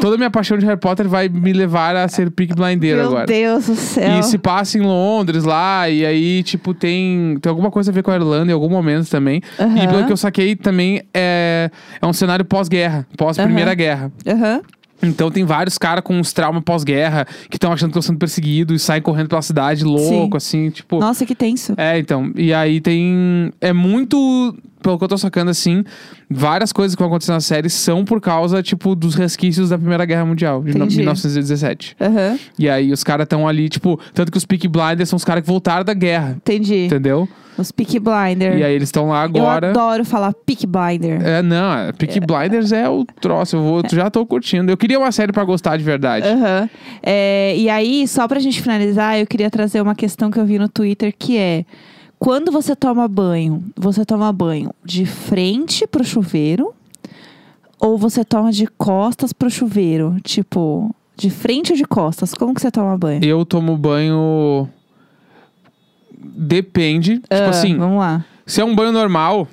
Toda 0.00 0.14
a 0.14 0.18
minha 0.18 0.30
paixão 0.30 0.58
de 0.58 0.64
Harry 0.66 0.78
Potter 0.78 1.08
vai 1.08 1.28
me 1.28 1.52
levar 1.52 1.94
a 1.94 2.08
ser 2.08 2.30
Peak 2.30 2.54
Blindeiro 2.54 2.98
Meu 2.98 3.08
agora. 3.08 3.26
Deus 3.26 3.66
do 3.66 3.74
céu. 3.74 4.18
E 4.18 4.22
se 4.22 4.38
passa 4.38 4.78
em 4.78 4.80
Londres 4.80 5.44
lá, 5.44 5.88
e 5.88 6.04
aí, 6.04 6.42
tipo, 6.42 6.74
tem, 6.74 7.38
tem 7.40 7.50
alguma 7.50 7.70
coisa 7.70 7.90
a 7.90 7.94
ver 7.94 8.02
com 8.02 8.10
a 8.10 8.14
Irlanda 8.14 8.50
em 8.50 8.54
algum 8.54 8.68
momento 8.68 9.08
também. 9.08 9.40
Aham. 9.58 9.76
E 9.82 9.88
pelo 9.88 10.06
que 10.06 10.12
eu 10.12 10.16
saquei 10.16 10.56
também, 10.56 11.02
é, 11.12 11.70
é 12.00 12.06
um 12.06 12.12
cenário 12.12 12.44
pós-guerra, 12.44 13.06
pós-primeira 13.16 13.70
Aham. 13.70 13.76
guerra. 13.76 14.12
Aham. 14.26 14.60
Então 15.02 15.32
tem 15.32 15.44
vários 15.44 15.76
caras 15.78 16.04
com 16.04 16.16
uns 16.16 16.32
traumas 16.32 16.62
pós-guerra 16.62 17.26
que 17.50 17.56
estão 17.56 17.72
achando 17.72 17.88
que 17.88 17.98
estão 17.98 18.02
sendo 18.02 18.18
perseguidos 18.18 18.80
e 18.80 18.84
saem 18.84 19.02
correndo 19.02 19.28
pela 19.28 19.42
cidade 19.42 19.82
louco, 19.84 20.36
assim, 20.36 20.70
tipo. 20.70 21.00
Nossa, 21.00 21.26
que 21.26 21.34
tenso. 21.34 21.74
É, 21.76 21.98
então. 21.98 22.30
E 22.36 22.54
aí 22.54 22.80
tem. 22.80 23.52
É 23.60 23.72
muito. 23.72 24.56
Pelo 24.82 24.98
que 24.98 25.04
eu 25.04 25.08
tô 25.08 25.16
sacando, 25.18 25.50
assim, 25.50 25.84
várias 26.30 26.72
coisas 26.72 26.94
que 26.94 27.00
vão 27.02 27.08
acontecer 27.08 27.32
na 27.32 27.40
série 27.40 27.70
são 27.70 28.04
por 28.04 28.20
causa, 28.20 28.62
tipo, 28.62 28.94
dos 28.94 29.14
resquícios 29.14 29.68
da 29.70 29.78
Primeira 29.78 30.04
Guerra 30.04 30.24
Mundial, 30.24 30.62
de 30.62 30.70
Entendi. 30.70 30.96
1917. 30.98 31.96
Aham, 32.00 32.38
E 32.58 32.68
aí 32.68 32.92
os 32.92 33.04
caras 33.04 33.24
estão 33.24 33.46
ali, 33.46 33.68
tipo, 33.68 33.98
tanto 34.12 34.30
que 34.32 34.38
os 34.38 34.44
Peak 34.44 34.66
Blinders 34.68 35.08
são 35.08 35.16
os 35.16 35.24
caras 35.24 35.42
que 35.42 35.48
voltaram 35.48 35.84
da 35.84 35.94
guerra, 35.94 36.34
entendi. 36.36 36.86
entendeu? 36.86 37.28
Os 37.56 37.70
Peaky 37.70 37.98
Blinder. 37.98 38.56
E 38.56 38.64
aí 38.64 38.74
eles 38.74 38.88
estão 38.88 39.08
lá 39.08 39.22
agora. 39.22 39.66
Eu 39.66 39.70
adoro 39.72 40.06
falar 40.06 40.32
Peaky 40.32 40.66
Blinder. 40.66 41.20
É, 41.22 41.42
não, 41.42 41.74
é, 41.74 41.92
Peaky 41.92 42.18
Blinders 42.18 42.72
é 42.72 42.88
o 42.88 43.04
troço, 43.20 43.56
eu 43.56 43.62
vou, 43.62 43.82
já 43.92 44.08
tô 44.10 44.24
curtindo. 44.24 44.72
Eu 44.72 44.76
queria 44.76 44.98
uma 44.98 45.12
série 45.12 45.32
pra 45.32 45.44
gostar 45.44 45.76
de 45.76 45.84
verdade. 45.84 46.26
Aham. 46.26 46.70
É, 47.02 47.54
e 47.58 47.68
aí, 47.68 48.08
só 48.08 48.26
pra 48.26 48.40
gente 48.40 48.62
finalizar, 48.62 49.18
eu 49.20 49.26
queria 49.26 49.50
trazer 49.50 49.82
uma 49.82 49.94
questão 49.94 50.30
que 50.30 50.38
eu 50.40 50.46
vi 50.46 50.58
no 50.58 50.66
Twitter 50.68 51.14
que 51.16 51.36
é. 51.36 51.66
Quando 52.22 52.52
você 52.52 52.76
toma 52.76 53.08
banho, 53.08 53.64
você 53.76 54.04
toma 54.04 54.32
banho 54.32 54.72
de 54.84 55.04
frente 55.04 55.88
pro 55.88 56.04
chuveiro 56.04 56.72
ou 57.80 57.98
você 57.98 58.24
toma 58.24 58.52
de 58.52 58.64
costas 58.64 59.32
pro 59.32 59.50
chuveiro? 59.50 60.14
Tipo, 60.22 60.94
de 61.16 61.28
frente 61.30 61.72
ou 61.72 61.76
de 61.76 61.82
costas? 61.82 62.32
Como 62.32 62.54
que 62.54 62.60
você 62.60 62.70
toma 62.70 62.96
banho? 62.96 63.24
Eu 63.24 63.44
tomo 63.44 63.76
banho. 63.76 64.68
Depende. 66.16 67.20
Ah, 67.28 67.34
tipo 67.34 67.48
assim, 67.48 67.76
Vamos 67.76 67.98
lá. 67.98 68.24
se 68.46 68.60
é 68.60 68.64
um 68.64 68.76
banho 68.76 68.92
normal, 68.92 69.48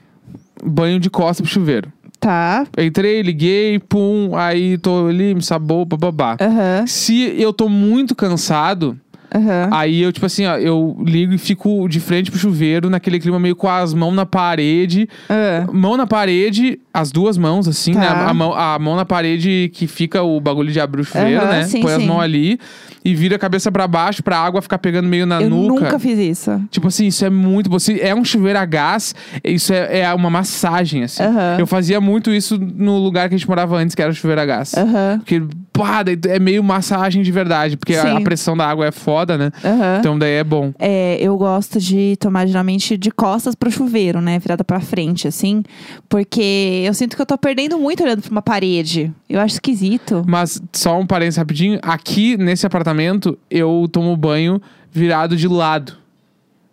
banho 0.63 0.99
de 0.99 1.09
costa 1.09 1.41
pro 1.41 1.51
chuveiro. 1.51 1.91
Tá. 2.19 2.67
Entrei, 2.77 3.23
liguei, 3.23 3.79
pum, 3.79 4.35
aí 4.35 4.77
tô 4.77 5.07
ali, 5.07 5.33
me 5.33 5.41
sabou, 5.41 5.85
bababá. 5.85 6.37
Aham. 6.39 6.85
Se 6.85 7.33
eu 7.35 7.51
tô 7.51 7.67
muito 7.67 8.15
cansado, 8.15 8.95
Aham. 9.33 9.69
aí 9.71 10.01
eu, 10.01 10.11
tipo 10.11 10.25
assim, 10.25 10.45
ó, 10.45 10.57
eu 10.57 10.97
ligo 11.05 11.33
e 11.33 11.37
fico 11.37 11.87
de 11.87 11.99
frente 11.99 12.31
pro 12.31 12.39
chuveiro, 12.39 12.89
naquele 12.89 13.19
clima 13.19 13.39
meio 13.39 13.55
com 13.55 13.67
as 13.69 13.93
mãos 13.93 14.13
na 14.13 14.25
parede. 14.25 15.07
Ah. 15.29 15.67
Mão 15.71 15.95
na 15.97 16.07
parede, 16.07 16.79
as 16.93 17.11
duas 17.11 17.37
mãos, 17.37 17.67
assim, 17.67 17.93
Tá. 17.93 17.99
né? 17.99 18.07
A 18.07 18.33
mão, 18.33 18.53
a 18.53 18.77
mão 18.79 18.95
na 18.95 19.05
parede 19.05 19.69
que 19.73 19.87
fica 19.87 20.21
o 20.23 20.39
bagulho 20.39 20.71
de 20.71 20.79
abrir 20.79 21.01
o 21.01 21.03
chuveiro, 21.05 21.41
Aham, 21.41 21.49
né? 21.51 21.63
sim, 21.63 21.81
Põe 21.81 21.93
as 21.93 22.01
sim. 22.01 22.07
mãos 22.07 22.21
ali 22.21 22.59
e 23.05 23.15
vira 23.15 23.35
a 23.37 23.39
cabeça 23.39 23.71
pra 23.71 23.87
baixo 23.87 24.21
pra 24.21 24.37
água 24.37 24.61
ficar 24.61 24.77
pegando 24.77 25.07
meio 25.07 25.25
na 25.25 25.41
Eu 25.41 25.49
nuca. 25.49 25.85
nunca 25.85 25.99
fiz 25.99 26.17
isso. 26.19 26.61
Tipo 26.69 26.87
assim, 26.89 27.07
isso 27.07 27.23
é 27.23 27.29
muito. 27.29 27.69
Você 27.69 27.99
é 28.01 28.13
um 28.13 28.25
chuveiro 28.25 28.59
a 28.59 28.65
gás, 28.65 29.15
isso 29.43 29.73
é, 29.73 29.99
é 30.01 30.13
uma 30.13 30.29
massagem, 30.29 31.03
assim. 31.03 31.23
Eu 31.57 31.65
fazia 31.67 32.01
muito 32.01 32.31
isso 32.31 32.57
no 32.57 32.97
lugar 32.97 33.29
que 33.29 33.35
a 33.35 33.37
gente 33.37 33.47
morava 33.47 33.77
antes, 33.77 33.95
que 33.95 34.01
era 34.01 34.11
o 34.11 34.13
chuveiro 34.13 34.41
a 34.41 34.45
gás. 34.45 34.73
Porque, 35.17 35.41
pá, 35.71 36.03
é 36.27 36.39
meio 36.39 36.63
massagem 36.63 37.21
de 37.23 37.31
verdade, 37.31 37.77
porque 37.77 37.95
a, 37.95 38.17
a 38.17 38.21
pressão 38.21 38.55
da 38.57 38.67
água 38.67 38.85
é 38.85 38.91
foda, 39.19 39.37
né? 39.37 39.51
Aham. 39.63 39.97
Então 39.99 40.17
daí 40.17 40.35
é 40.35 40.43
bom. 40.43 40.73
É, 40.79 41.17
eu 41.19 41.37
gosto 41.37 41.79
de 41.79 42.15
tomar 42.17 42.47
geralmente 42.47 42.97
de 42.97 43.11
costas 43.11 43.55
pro 43.55 43.71
chuveiro, 43.71 44.21
né? 44.21 44.39
Virada 44.39 44.63
pra 44.63 44.79
frente, 44.79 45.27
assim. 45.27 45.63
Porque 46.07 46.83
eu 46.85 46.93
sinto 46.93 47.15
que 47.15 47.21
eu 47.21 47.25
tô 47.25 47.37
perdendo 47.37 47.77
muito 47.77 48.03
olhando 48.03 48.21
pra 48.21 48.31
uma 48.31 48.41
parede. 48.41 49.11
Eu 49.29 49.39
acho 49.39 49.55
esquisito. 49.55 50.23
Mas 50.27 50.61
só 50.73 50.97
um 50.99 51.05
parênteses 51.05 51.37
rapidinho. 51.37 51.79
Aqui 51.81 52.37
nesse 52.37 52.65
apartamento, 52.65 53.37
eu 53.49 53.87
tomo 53.91 54.15
banho 54.15 54.61
virado 54.91 55.35
de 55.35 55.47
lado. 55.47 55.93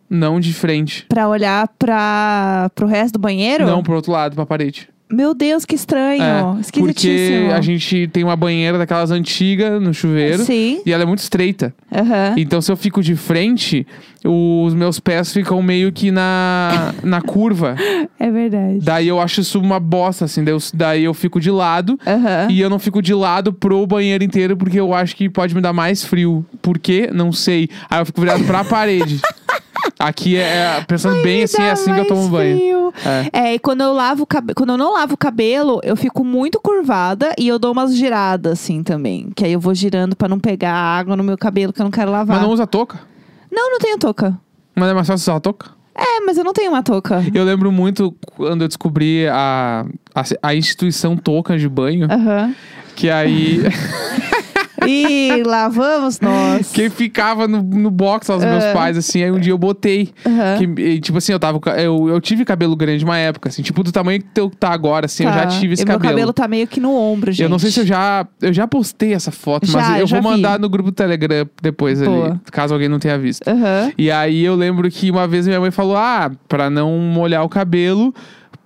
Não 0.08 0.38
de 0.38 0.54
frente. 0.54 1.04
Pra 1.08 1.28
olhar 1.28 1.68
pra, 1.76 2.70
pro 2.76 2.86
resto 2.86 3.14
do 3.14 3.18
banheiro? 3.18 3.66
Não 3.66 3.82
pro 3.82 3.96
outro 3.96 4.12
lado, 4.12 4.36
pra 4.36 4.46
parede. 4.46 4.88
Meu 5.10 5.34
Deus, 5.34 5.64
que 5.64 5.74
estranho. 5.76 6.22
É, 6.22 6.60
Esquisitíssimo. 6.60 7.38
porque 7.42 7.54
a 7.54 7.60
gente 7.60 8.08
tem 8.08 8.24
uma 8.24 8.34
banheira 8.34 8.76
daquelas 8.76 9.10
antigas 9.12 9.80
no 9.80 9.94
chuveiro. 9.94 10.42
Sim. 10.44 10.80
E 10.84 10.92
ela 10.92 11.04
é 11.04 11.06
muito 11.06 11.20
estreita. 11.20 11.72
Aham. 11.94 12.34
Então, 12.36 12.60
se 12.60 12.72
eu 12.72 12.76
fico 12.76 13.00
de 13.02 13.14
frente, 13.14 13.86
os 14.24 14.74
meus 14.74 14.98
pés 14.98 15.32
ficam 15.32 15.62
meio 15.62 15.92
que 15.92 16.10
na, 16.10 16.92
na 17.04 17.20
curva. 17.20 17.76
É 18.18 18.30
verdade. 18.30 18.80
Daí 18.82 19.06
eu 19.06 19.20
acho 19.20 19.40
isso 19.42 19.60
uma 19.60 19.78
bosta, 19.78 20.24
assim. 20.24 20.42
Daí 20.42 20.52
eu, 20.54 20.58
daí 20.74 21.04
eu 21.04 21.14
fico 21.14 21.40
de 21.40 21.52
lado. 21.52 21.96
Aham. 22.04 22.48
E 22.50 22.60
eu 22.60 22.68
não 22.68 22.80
fico 22.80 23.00
de 23.00 23.14
lado 23.14 23.52
pro 23.52 23.86
banheiro 23.86 24.24
inteiro, 24.24 24.56
porque 24.56 24.80
eu 24.80 24.92
acho 24.92 25.14
que 25.14 25.30
pode 25.30 25.54
me 25.54 25.60
dar 25.60 25.72
mais 25.72 26.04
frio. 26.04 26.44
Por 26.60 26.78
quê? 26.80 27.08
Não 27.12 27.30
sei. 27.30 27.68
Aí 27.88 28.00
eu 28.00 28.06
fico 28.06 28.20
virado 28.20 28.42
pra 28.44 28.64
parede. 28.64 29.20
Aqui 29.98 30.36
é, 30.36 30.40
é- 30.78 30.84
pensando 30.86 31.22
bem 31.22 31.42
assim, 31.42 31.62
é 31.62 31.70
assim 31.70 31.92
que 31.94 32.00
eu 32.00 32.06
tomo 32.06 32.20
mais 32.28 32.30
banho. 32.30 32.56
frio. 32.58 32.94
É. 33.32 33.48
É, 33.48 33.54
e 33.54 33.58
quando 33.58 33.80
eu 33.80 33.92
lavo 33.94 34.24
o 34.24 34.26
cabelo, 34.26 34.54
quando 34.54 34.70
eu 34.70 34.76
não 34.78 34.92
lavo 34.92 35.14
o 35.14 35.16
cabelo, 35.16 35.80
eu 35.82 35.96
fico 35.96 36.22
muito 36.22 36.60
curvada 36.60 37.32
e 37.38 37.48
eu 37.48 37.58
dou 37.58 37.72
umas 37.72 37.96
giradas 37.96 38.52
assim 38.52 38.82
também, 38.82 39.30
que 39.34 39.44
aí 39.44 39.52
eu 39.52 39.60
vou 39.60 39.74
girando 39.74 40.14
pra 40.14 40.28
não 40.28 40.38
pegar 40.38 40.72
água 40.74 41.16
no 41.16 41.24
meu 41.24 41.38
cabelo 41.38 41.72
que 41.72 41.80
eu 41.80 41.84
não 41.84 41.90
quero 41.90 42.10
lavar. 42.10 42.36
Mas 42.36 42.46
não 42.46 42.52
usa 42.52 42.66
touca? 42.66 43.00
Não, 43.50 43.70
não 43.70 43.78
tenho 43.78 43.96
touca. 43.98 44.38
Mas 44.74 44.90
é 44.90 44.94
mais 44.94 45.06
fácil 45.06 45.22
usar 45.22 45.36
a 45.36 45.40
touca? 45.40 45.70
É, 45.94 46.20
mas 46.26 46.36
eu 46.36 46.44
não 46.44 46.52
tenho 46.52 46.70
uma 46.72 46.82
touca. 46.82 47.24
Eu 47.32 47.42
lembro 47.44 47.72
muito 47.72 48.14
quando 48.36 48.60
eu 48.62 48.68
descobri 48.68 49.26
a, 49.28 49.86
a, 50.14 50.22
a 50.42 50.54
instituição 50.54 51.16
touca 51.16 51.56
de 51.56 51.66
banho, 51.70 52.06
Aham. 52.12 52.54
que 52.94 53.08
aí 53.08 53.62
E 54.88 55.42
lá 55.44 55.68
vamos 55.68 56.20
nós. 56.20 56.70
quem 56.72 56.88
ficava 56.90 57.46
no, 57.48 57.62
no 57.62 57.90
box 57.90 58.30
aos 58.30 58.44
meus 58.44 58.64
É. 58.64 58.72
pais, 58.72 58.96
assim, 58.96 59.22
aí 59.22 59.30
um 59.30 59.38
dia 59.38 59.52
eu 59.52 59.58
botei. 59.58 60.10
Que, 60.58 60.82
e, 60.82 61.00
tipo 61.00 61.18
assim, 61.18 61.32
eu 61.32 61.38
tava. 61.38 61.60
Eu, 61.78 62.08
eu 62.08 62.20
tive 62.20 62.44
cabelo 62.44 62.74
grande 62.76 63.04
uma 63.04 63.18
época, 63.18 63.48
assim, 63.48 63.62
tipo, 63.62 63.82
do 63.82 63.90
tamanho 63.92 64.20
que 64.20 64.26
teu 64.32 64.48
tá 64.50 64.70
agora, 64.70 65.06
assim, 65.06 65.24
eu 65.24 65.32
já 65.32 65.40
Tá. 65.42 65.46
tive 65.48 65.74
esse 65.74 65.82
e 65.82 65.86
meu 65.86 65.94
cabelo. 65.96 66.12
cabelo 66.14 66.32
tá 66.32 66.48
meio 66.48 66.66
que 66.66 66.80
no 66.80 66.94
ombro, 66.94 67.30
gente. 67.32 67.42
Eu 67.42 67.48
não 67.48 67.58
sei 67.58 67.70
se 67.70 67.80
eu 67.80 67.86
já. 67.86 68.26
Eu 68.40 68.52
já 68.52 68.66
postei 68.66 69.12
essa 69.14 69.30
foto, 69.30 69.66
Já, 69.66 69.78
mas 69.78 70.00
eu 70.00 70.06
vou 70.06 70.20
vi. 70.22 70.28
mandar 70.28 70.58
no 70.58 70.68
grupo 70.68 70.90
do 70.90 70.94
Telegram 70.94 71.46
depois 71.62 72.00
ali, 72.02 72.38
caso 72.50 72.72
alguém 72.74 72.88
não 72.88 72.98
tenha 72.98 73.18
visto. 73.18 73.42
E 73.98 74.10
aí 74.10 74.44
eu 74.44 74.54
lembro 74.54 74.90
que 74.90 75.10
uma 75.10 75.26
vez 75.26 75.46
minha 75.46 75.60
mãe 75.60 75.70
falou: 75.70 75.96
ah, 75.96 76.30
pra 76.48 76.68
não 76.70 76.98
molhar 76.98 77.44
o 77.44 77.48
cabelo. 77.48 78.14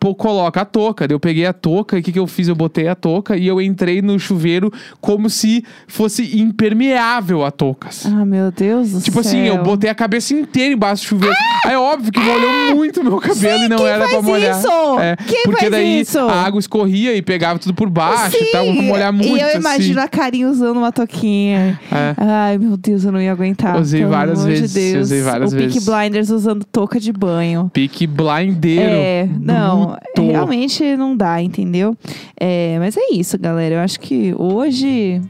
Pô, 0.01 0.15
coloca 0.15 0.63
a 0.63 0.65
touca. 0.65 1.07
Daí 1.07 1.15
eu 1.15 1.21
peguei 1.21 1.45
a 1.45 1.53
touca 1.53 1.97
e 1.97 2.01
o 2.01 2.03
que, 2.03 2.11
que 2.11 2.19
eu 2.19 2.27
fiz? 2.27 2.49
Eu 2.49 2.55
botei 2.55 2.89
a 2.89 2.95
touca 2.95 3.37
e 3.37 3.47
eu 3.47 3.61
entrei 3.61 4.01
no 4.01 4.19
chuveiro 4.19 4.73
como 4.99 5.29
se 5.29 5.63
fosse 5.87 6.41
impermeável 6.41 7.45
a 7.45 7.51
toucas. 7.51 8.07
Ah, 8.07 8.25
meu 8.25 8.51
Deus 8.51 8.93
do 8.93 9.01
Tipo 9.03 9.23
céu. 9.23 9.31
assim, 9.31 9.47
eu 9.47 9.63
botei 9.63 9.91
a 9.91 9.95
cabeça 9.95 10.33
inteira 10.33 10.73
embaixo 10.73 11.03
do 11.05 11.09
chuveiro. 11.09 11.37
Aí 11.67 11.75
é 11.75 11.79
óbvio 11.79 12.11
que 12.11 12.19
molhou 12.19 12.75
muito 12.77 13.05
meu 13.05 13.19
cabelo 13.19 13.65
e 13.65 13.69
não 13.69 13.87
era 13.87 14.09
pra 14.09 14.23
molhar. 14.23 14.59
isso? 14.59 14.69
É, 15.01 15.17
Quem 15.17 15.43
porque 15.45 15.69
daí 15.69 16.01
isso? 16.01 16.19
a 16.19 16.45
água 16.47 16.59
escorria 16.59 17.15
e 17.15 17.21
pegava 17.21 17.59
tudo 17.59 17.75
por 17.75 17.91
baixo 17.91 18.39
Sim, 18.39 18.45
e 18.45 18.53
tal, 18.53 18.65
pra 18.65 18.83
molhar 18.83 19.13
muito. 19.13 19.37
E 19.37 19.41
eu 19.41 19.55
imagino 19.61 19.99
assim. 20.01 20.07
a 20.07 20.09
carinha 20.09 20.49
usando 20.49 20.79
uma 20.79 20.91
toquinha. 20.93 21.79
É. 21.93 22.15
Ai, 22.17 22.57
meu 22.59 22.77
Deus, 22.79 23.05
eu 23.05 23.13
não 23.13 23.21
ia 23.21 23.33
aguentar. 23.33 23.79
Usei 23.79 24.05
várias 24.07 24.45
vezes, 24.45 24.73
De 24.73 24.93
Deus. 24.93 25.03
usei 25.07 25.21
várias 25.23 25.53
o 25.53 25.57
vezes. 25.57 25.85
Blinders 25.85 26.31
usando 26.31 26.65
touca 26.65 26.99
de 26.99 27.13
banho. 27.13 27.71
Pique 27.73 28.07
blindeiro. 28.07 28.83
É, 28.83 29.29
não, 29.41 29.90
Bruto. 30.15 30.31
realmente 30.31 30.97
não 30.97 31.17
dá, 31.17 31.41
entendeu? 31.43 31.97
É, 32.39 32.77
mas 32.79 32.97
é 32.97 33.13
isso, 33.13 33.39
galera. 33.39 33.77
Eu 33.77 33.81
acho 33.81 33.99
que 34.01 34.35
hoje 34.39 35.21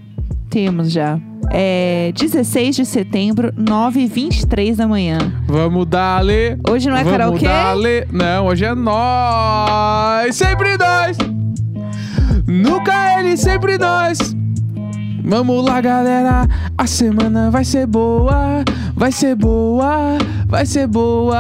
temos 0.49 0.91
já. 0.91 1.19
É 1.53 2.13
16 2.15 2.77
de 2.77 2.85
setembro, 2.85 3.53
9h23 3.55 4.77
da 4.77 4.87
manhã. 4.87 5.19
Vamos 5.47 5.87
dar-lhe. 5.87 6.57
Hoje 6.69 6.89
não 6.89 6.97
é 6.97 7.03
Vamos 7.03 7.19
karaokê? 7.41 8.07
Não, 8.13 8.47
hoje 8.47 8.65
é 8.65 8.75
nós. 8.75 10.37
Sempre 10.37 10.77
nós. 10.77 11.17
Nunca 12.47 13.19
ele, 13.21 13.37
sempre 13.37 13.79
nós. 13.79 14.19
Vamos 15.25 15.65
lá, 15.65 15.81
galera. 15.81 16.47
A 16.77 16.87
semana 16.87 17.51
vai 17.51 17.65
ser 17.65 17.87
boa. 17.87 18.65
Vai 18.95 19.13
ser 19.13 19.35
boa. 19.35 20.19
Vai 20.47 20.67
ser 20.67 20.87
boa. 20.87 21.39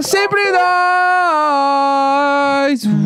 Sempre 0.00 0.40
nós. 0.52 2.13
Uh. 2.64 3.03